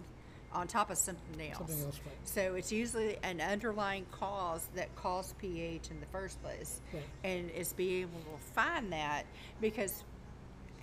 on 0.53 0.67
top 0.67 0.89
of 0.89 0.97
something 0.97 1.41
else. 1.51 1.57
Something 1.57 1.83
else, 1.83 1.99
right. 2.05 2.15
So 2.23 2.55
it's 2.55 2.71
usually 2.71 3.17
an 3.23 3.41
underlying 3.41 4.05
cause 4.11 4.65
that 4.75 4.95
caused 4.95 5.37
pH 5.37 5.89
in 5.91 5.99
the 5.99 6.05
first 6.07 6.41
place, 6.41 6.79
Right. 6.93 7.03
and 7.25 7.49
it's 7.51 7.73
being 7.73 8.03
able 8.03 8.21
to 8.21 8.37
find 8.53 8.93
that 8.93 9.25
because 9.59 10.03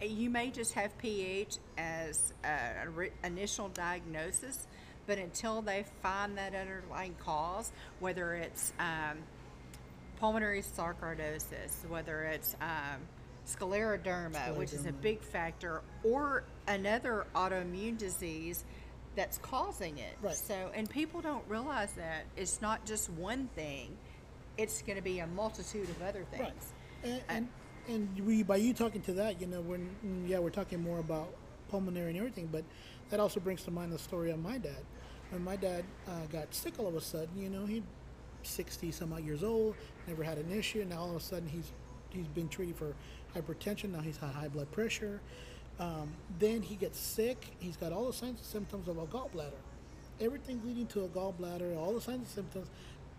you 0.02 0.28
may 0.28 0.50
just 0.50 0.74
have 0.74 0.96
pH 0.98 1.56
as 1.78 2.34
an 2.44 2.94
ri- 2.94 3.12
initial 3.24 3.70
diagnosis, 3.70 4.66
but 5.06 5.16
until 5.16 5.62
they 5.62 5.84
find 6.02 6.36
that 6.36 6.54
underlying 6.54 7.14
cause, 7.14 7.72
whether 8.00 8.34
it's 8.34 8.74
um, 8.78 9.16
pulmonary 10.18 10.60
sarcoidosis, 10.62 11.88
whether 11.88 12.24
it's 12.24 12.54
um, 12.60 13.00
scleroderma, 13.46 14.54
which 14.56 14.72
is 14.72 14.86
a 14.86 14.92
big 14.92 15.22
factor, 15.22 15.82
or 16.04 16.44
another 16.68 17.26
autoimmune 17.34 17.98
disease 17.98 18.64
that's 19.14 19.38
causing 19.38 19.98
it. 19.98 20.16
Right. 20.22 20.34
So, 20.34 20.70
and 20.74 20.88
people 20.88 21.20
don't 21.20 21.44
realize 21.48 21.92
that 21.92 22.24
it's 22.36 22.62
not 22.62 22.84
just 22.86 23.10
one 23.10 23.48
thing; 23.54 23.96
it's 24.56 24.82
going 24.82 24.96
to 24.96 25.02
be 25.02 25.18
a 25.18 25.26
multitude 25.26 25.88
of 25.88 26.02
other 26.02 26.24
things. 26.30 26.72
Right. 27.04 27.12
And, 27.12 27.22
and, 27.28 27.48
and 27.88 28.26
we, 28.26 28.42
by 28.42 28.56
you 28.56 28.72
talking 28.74 29.02
to 29.02 29.12
that, 29.14 29.40
you 29.40 29.46
know, 29.46 29.60
when 29.60 29.90
mm, 30.04 30.28
yeah, 30.28 30.38
we're 30.38 30.50
talking 30.50 30.82
more 30.82 31.00
about 31.00 31.34
pulmonary 31.68 32.10
and 32.10 32.18
everything, 32.18 32.48
but 32.50 32.64
that 33.10 33.20
also 33.20 33.40
brings 33.40 33.62
to 33.64 33.70
mind 33.70 33.92
the 33.92 33.98
story 33.98 34.30
of 34.30 34.38
my 34.38 34.58
dad. 34.58 34.84
When 35.30 35.42
my 35.42 35.56
dad 35.56 35.84
uh, 36.06 36.26
got 36.30 36.54
sick 36.54 36.74
all 36.78 36.86
of 36.86 36.94
a 36.94 37.00
sudden, 37.00 37.30
you 37.36 37.48
know, 37.48 37.64
he 37.66 37.82
60 38.42 38.90
some 38.92 39.12
odd 39.12 39.24
years 39.24 39.42
old, 39.42 39.74
never 40.06 40.22
had 40.22 40.38
an 40.38 40.50
issue, 40.50 40.80
and 40.80 40.90
now 40.90 40.98
all 40.98 41.10
of 41.10 41.16
a 41.16 41.20
sudden 41.20 41.48
he's 41.48 41.72
he's 42.12 42.28
been 42.28 42.48
treated 42.48 42.76
for 42.76 42.94
hypertension. 43.34 43.92
Now 43.92 44.00
he's 44.00 44.16
had 44.16 44.30
high 44.30 44.48
blood 44.48 44.70
pressure. 44.70 45.20
Um, 45.80 46.12
then 46.38 46.62
he 46.62 46.76
gets 46.76 46.98
sick. 46.98 47.44
He's 47.58 47.76
got 47.76 47.92
all 47.92 48.06
the 48.06 48.12
signs 48.12 48.38
and 48.38 48.46
symptoms 48.46 48.88
of 48.88 48.98
a 48.98 49.06
gallbladder. 49.06 49.60
Everything 50.20 50.60
leading 50.64 50.86
to 50.88 51.04
a 51.04 51.08
gallbladder, 51.08 51.76
all 51.76 51.94
the 51.94 52.00
signs 52.00 52.18
and 52.18 52.28
symptoms, 52.28 52.68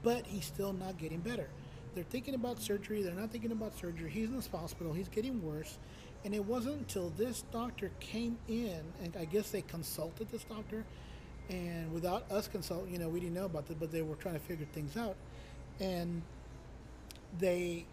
but 0.03 0.25
he's 0.25 0.45
still 0.45 0.73
not 0.73 0.97
getting 0.97 1.19
better. 1.19 1.49
They're 1.95 2.03
thinking 2.03 2.35
about 2.35 2.61
surgery. 2.61 3.03
They're 3.03 3.13
not 3.13 3.31
thinking 3.31 3.51
about 3.51 3.77
surgery. 3.77 4.09
He's 4.09 4.29
in 4.29 4.35
this 4.35 4.47
hospital. 4.47 4.93
He's 4.93 5.09
getting 5.09 5.43
worse. 5.43 5.77
And 6.25 6.33
it 6.33 6.45
wasn't 6.45 6.77
until 6.77 7.09
this 7.17 7.43
doctor 7.51 7.91
came 7.99 8.37
in, 8.47 8.81
and 9.03 9.13
I 9.19 9.25
guess 9.25 9.51
they 9.51 9.61
consulted 9.61 10.31
this 10.31 10.45
doctor, 10.45 10.85
and 11.49 11.91
without 11.91 12.31
us 12.31 12.47
consulting, 12.47 12.93
you 12.93 12.99
know, 12.99 13.09
we 13.09 13.19
didn't 13.19 13.35
know 13.35 13.43
about 13.43 13.67
this, 13.67 13.75
but 13.77 13.91
they 13.91 14.03
were 14.03 14.15
trying 14.15 14.35
to 14.35 14.39
figure 14.39 14.65
things 14.73 14.95
out, 14.95 15.17
and 15.81 16.21
they, 17.39 17.85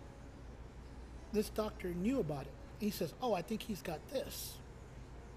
this 1.32 1.48
doctor 1.50 1.88
knew 1.88 2.20
about 2.20 2.42
it. 2.42 2.52
He 2.78 2.90
says, 2.90 3.14
"Oh, 3.22 3.34
I 3.34 3.42
think 3.42 3.62
he's 3.62 3.82
got 3.82 4.00
this." 4.10 4.54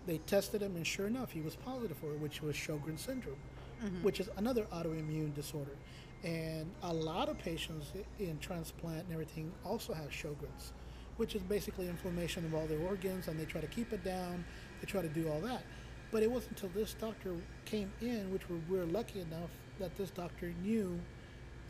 They 0.05 0.17
tested 0.19 0.61
him, 0.61 0.75
and 0.75 0.85
sure 0.85 1.07
enough, 1.07 1.31
he 1.31 1.41
was 1.41 1.55
positive 1.55 1.97
for 1.97 2.11
it, 2.13 2.19
which 2.19 2.41
was 2.41 2.55
Sjogren's 2.55 3.01
syndrome, 3.01 3.37
mm-hmm. 3.83 4.03
which 4.03 4.19
is 4.19 4.29
another 4.37 4.63
autoimmune 4.65 5.33
disorder. 5.33 5.75
And 6.23 6.71
a 6.83 6.93
lot 6.93 7.29
of 7.29 7.37
patients 7.37 7.91
in 8.19 8.39
transplant 8.39 9.05
and 9.05 9.13
everything 9.13 9.51
also 9.65 9.93
have 9.93 10.09
Sjogren's, 10.09 10.73
which 11.17 11.35
is 11.35 11.41
basically 11.43 11.87
inflammation 11.87 12.45
of 12.45 12.53
all 12.53 12.65
their 12.65 12.79
organs, 12.79 13.27
and 13.27 13.39
they 13.39 13.45
try 13.45 13.61
to 13.61 13.67
keep 13.67 13.93
it 13.93 14.03
down. 14.03 14.43
They 14.81 14.87
try 14.87 15.01
to 15.01 15.09
do 15.09 15.29
all 15.29 15.39
that. 15.41 15.63
But 16.11 16.23
it 16.23 16.31
wasn't 16.31 16.61
until 16.61 16.69
this 16.79 16.93
doctor 16.93 17.35
came 17.65 17.91
in, 18.01 18.31
which 18.31 18.49
we're, 18.49 18.61
we're 18.69 18.85
lucky 18.85 19.21
enough 19.21 19.49
that 19.79 19.97
this 19.97 20.11
doctor 20.11 20.53
knew. 20.63 20.99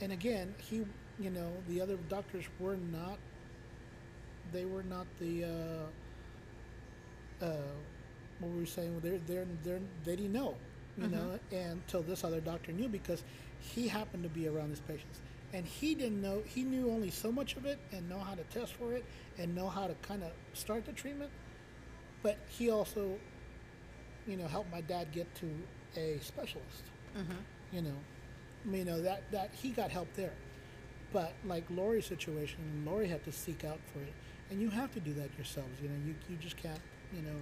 And 0.01 0.11
again, 0.11 0.53
he, 0.57 0.85
you 1.19 1.29
know, 1.29 1.51
the 1.67 1.81
other 1.81 1.97
doctors 2.09 2.45
were 2.59 2.75
not 2.75 3.17
they 4.51 4.65
were 4.65 4.83
not 4.83 5.05
the 5.19 5.45
uh, 5.45 7.45
uh, 7.45 7.49
what 8.39 8.51
were 8.51 8.59
we 8.59 8.65
saying? 8.65 8.99
They're, 9.01 9.19
they're, 9.27 9.45
they're, 9.63 9.79
they 10.05 10.15
didn't 10.15 10.33
know, 10.33 10.55
you 10.97 11.07
know, 11.07 11.39
and 11.51 11.73
until 11.73 12.01
this 12.01 12.23
other 12.23 12.41
doctor 12.41 12.71
knew 12.71 12.89
because 12.89 13.23
he 13.59 13.87
happened 13.87 14.23
to 14.23 14.29
be 14.29 14.47
around 14.47 14.69
these 14.69 14.79
patients. 14.81 15.19
And 15.53 15.65
he 15.65 15.93
didn't 15.95 16.21
know, 16.21 16.41
he 16.45 16.63
knew 16.63 16.89
only 16.89 17.11
so 17.11 17.31
much 17.31 17.55
of 17.55 17.65
it 17.65 17.79
and 17.91 18.09
know 18.09 18.19
how 18.19 18.33
to 18.33 18.43
test 18.45 18.73
for 18.73 18.93
it 18.93 19.05
and 19.37 19.55
know 19.55 19.69
how 19.69 19.87
to 19.87 19.93
kind 20.01 20.23
of 20.23 20.31
start 20.53 20.85
the 20.85 20.91
treatment. 20.91 21.29
But 22.23 22.37
he 22.49 22.69
also, 22.71 23.17
you 24.27 24.35
know, 24.37 24.47
helped 24.47 24.71
my 24.71 24.81
dad 24.81 25.11
get 25.11 25.33
to 25.35 25.49
a 25.95 26.17
specialist. 26.21 26.83
You 27.71 27.81
know, 27.83 27.95
I 28.65 28.67
mean, 28.67 28.79
you 28.79 28.85
know 28.85 29.01
that 29.01 29.29
that 29.31 29.51
he 29.53 29.69
got 29.69 29.91
help 29.91 30.07
there. 30.15 30.33
But 31.11 31.33
like 31.45 31.65
Lori's 31.69 32.05
situation, 32.07 32.83
Lori 32.85 33.07
had 33.07 33.23
to 33.25 33.31
seek 33.31 33.63
out 33.63 33.79
for 33.91 33.99
it, 33.99 34.13
and 34.53 34.61
you 34.61 34.69
have 34.69 34.93
to 34.93 34.99
do 34.99 35.13
that 35.15 35.29
yourselves. 35.37 35.81
You 35.81 35.89
know, 35.89 35.95
you 36.05 36.15
you 36.29 36.37
just 36.37 36.55
can't. 36.57 36.79
You 37.13 37.21
know, 37.23 37.35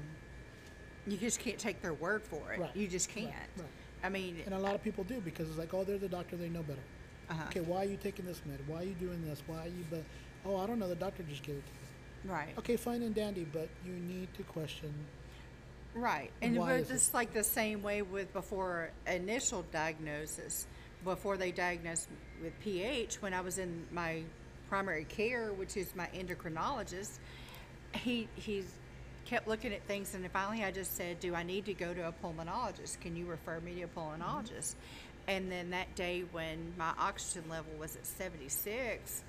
You 1.08 1.18
just 1.18 1.40
can't 1.40 1.58
take 1.60 1.82
their 1.82 1.94
word 1.94 2.24
for 2.24 2.54
it. 2.54 2.60
Right, 2.60 2.76
You 2.76 2.88
just 2.88 3.10
can't. 3.10 3.28
right. 3.58 3.68
I 4.04 4.10
mean, 4.10 4.42
and 4.46 4.56
a 4.56 4.60
lot 4.60 4.74
of 4.76 4.84
people 4.84 5.04
do 5.04 5.22
because 5.22 5.48
it's 5.50 5.58
like, 5.58 5.74
oh, 5.74 5.84
they're 5.84 5.98
the 5.98 6.10
doctor, 6.10 6.36
they 6.36 6.50
know 6.50 6.64
better. 6.64 6.82
Uh-huh. 7.30 7.44
Okay, 7.50 7.60
why 7.62 7.82
are 7.84 7.86
you 7.88 7.98
taking 7.98 8.26
this 8.26 8.42
med? 8.46 8.60
Why 8.68 8.78
are 8.82 8.84
you 8.84 8.96
doing 8.96 9.24
this? 9.26 9.42
Why 9.48 9.60
are 9.60 9.68
you? 9.68 9.86
But 9.90 10.04
oh, 10.46 10.58
I 10.58 10.66
don't 10.68 10.80
know. 10.80 10.88
The 10.90 10.96
doctor 10.96 11.24
just 11.24 11.44
gave 11.44 11.56
it 11.58 11.64
to 11.68 11.74
me. 11.74 12.34
right. 12.34 12.58
Okay, 12.58 12.76
fine 12.78 13.04
and 13.04 13.14
dandy, 13.16 13.46
but 13.52 13.70
you 13.86 13.94
need 13.94 14.34
to 14.36 14.44
question. 14.44 14.94
Right. 15.94 16.32
And 16.42 16.58
Why 16.58 16.82
but 16.82 16.92
it's 16.92 17.14
like 17.14 17.34
the 17.34 17.44
same 17.44 17.82
way 17.84 18.02
with 18.02 18.32
before 18.34 18.92
initial 19.06 19.64
diagnosis, 19.72 20.66
before 21.04 21.38
they 21.38 21.52
diagnosed 21.52 22.08
with 22.42 22.58
pH, 22.62 23.22
when 23.22 23.34
I 23.34 23.42
was 23.42 23.58
in 23.58 23.86
my 23.92 24.24
primary 24.72 25.04
care, 25.04 25.52
which 25.52 25.76
is 25.76 25.94
my 25.98 26.08
endocrinologist, 26.16 27.20
he 27.94 28.30
he's 28.36 28.72
kept 29.26 29.46
looking 29.46 29.74
at 29.74 29.84
things 29.84 30.16
and 30.16 30.26
finally 30.32 30.64
I 30.64 30.72
just 30.72 30.96
said, 30.96 31.20
Do 31.20 31.36
I 31.36 31.44
need 31.44 31.66
to 31.66 31.74
go 31.74 31.94
to 31.94 32.08
a 32.08 32.14
pulmonologist? 32.24 33.02
Can 33.02 33.18
you 33.18 33.26
refer 33.26 33.60
me 33.60 33.76
to 33.76 33.84
a 33.84 33.88
pulmonologist? 33.88 34.76
And 35.28 35.52
then 35.52 35.72
that 35.72 35.94
day 35.96 36.24
when 36.32 36.74
my 36.78 36.94
oxygen 36.98 37.50
level 37.50 37.74
was 37.78 37.98
at 37.98 38.06
76 38.06 39.24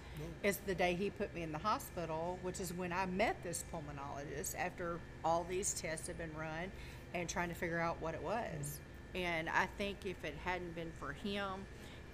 is 0.44 0.56
the 0.58 0.76
day 0.76 0.94
he 0.94 1.10
put 1.10 1.34
me 1.34 1.42
in 1.42 1.50
the 1.50 1.58
hospital, 1.58 2.38
which 2.42 2.60
is 2.60 2.72
when 2.72 2.92
I 2.92 3.06
met 3.06 3.42
this 3.42 3.64
pulmonologist 3.74 4.56
after 4.56 5.00
all 5.24 5.44
these 5.50 5.74
tests 5.74 6.06
had 6.06 6.18
been 6.18 6.34
run 6.38 6.70
and 7.14 7.28
trying 7.28 7.48
to 7.48 7.54
figure 7.56 7.80
out 7.80 8.00
what 8.00 8.14
it 8.14 8.22
was. 8.22 8.78
Mm-hmm. 9.14 9.18
And 9.18 9.48
I 9.48 9.66
think 9.76 10.06
if 10.06 10.24
it 10.24 10.36
hadn't 10.44 10.76
been 10.76 10.92
for 11.00 11.12
him 11.12 11.66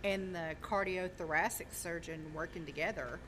and 0.05 0.35
the 0.35 0.55
cardiothoracic 0.63 1.67
surgeon 1.73 2.33
working 2.35 2.65
together, 2.67 3.19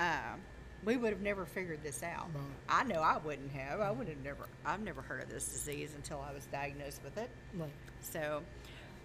um, 0.00 0.40
we 0.84 0.96
would 0.96 1.10
have 1.10 1.22
never 1.22 1.44
figured 1.46 1.82
this 1.82 2.02
out. 2.02 2.28
I 2.68 2.84
know 2.84 3.00
I 3.00 3.18
wouldn't 3.18 3.52
have. 3.52 3.80
I 3.80 3.90
would 3.90 4.08
have 4.08 4.22
never. 4.22 4.46
I've 4.64 4.80
never 4.80 5.02
heard 5.02 5.22
of 5.22 5.28
this 5.28 5.46
disease 5.48 5.92
until 5.94 6.20
I 6.20 6.32
was 6.32 6.44
diagnosed 6.46 7.00
with 7.02 7.18
it. 7.18 7.30
Right. 7.54 7.70
So, 8.02 8.42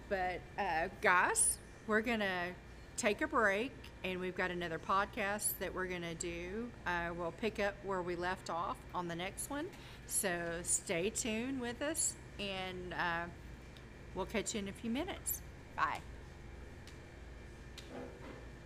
but 0.08 0.40
uh, 0.58 0.88
guys, 1.00 1.58
we're 1.86 2.02
gonna 2.02 2.48
take 2.96 3.20
a 3.20 3.26
break, 3.26 3.72
and 4.04 4.20
we've 4.20 4.36
got 4.36 4.50
another 4.50 4.78
podcast 4.78 5.58
that 5.58 5.74
we're 5.74 5.86
gonna 5.86 6.14
do. 6.14 6.68
Uh, 6.86 7.10
we'll 7.18 7.32
pick 7.32 7.58
up 7.58 7.74
where 7.84 8.02
we 8.02 8.16
left 8.16 8.50
off 8.50 8.76
on 8.94 9.08
the 9.08 9.16
next 9.16 9.50
one. 9.50 9.66
So 10.06 10.30
stay 10.62 11.10
tuned 11.10 11.60
with 11.60 11.80
us, 11.82 12.14
and 12.38 12.94
uh, 12.94 13.24
we'll 14.14 14.26
catch 14.26 14.54
you 14.54 14.60
in 14.60 14.68
a 14.68 14.72
few 14.72 14.90
minutes. 14.90 15.40
Bye. 15.74 16.00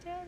Ta-da. 0.07 0.27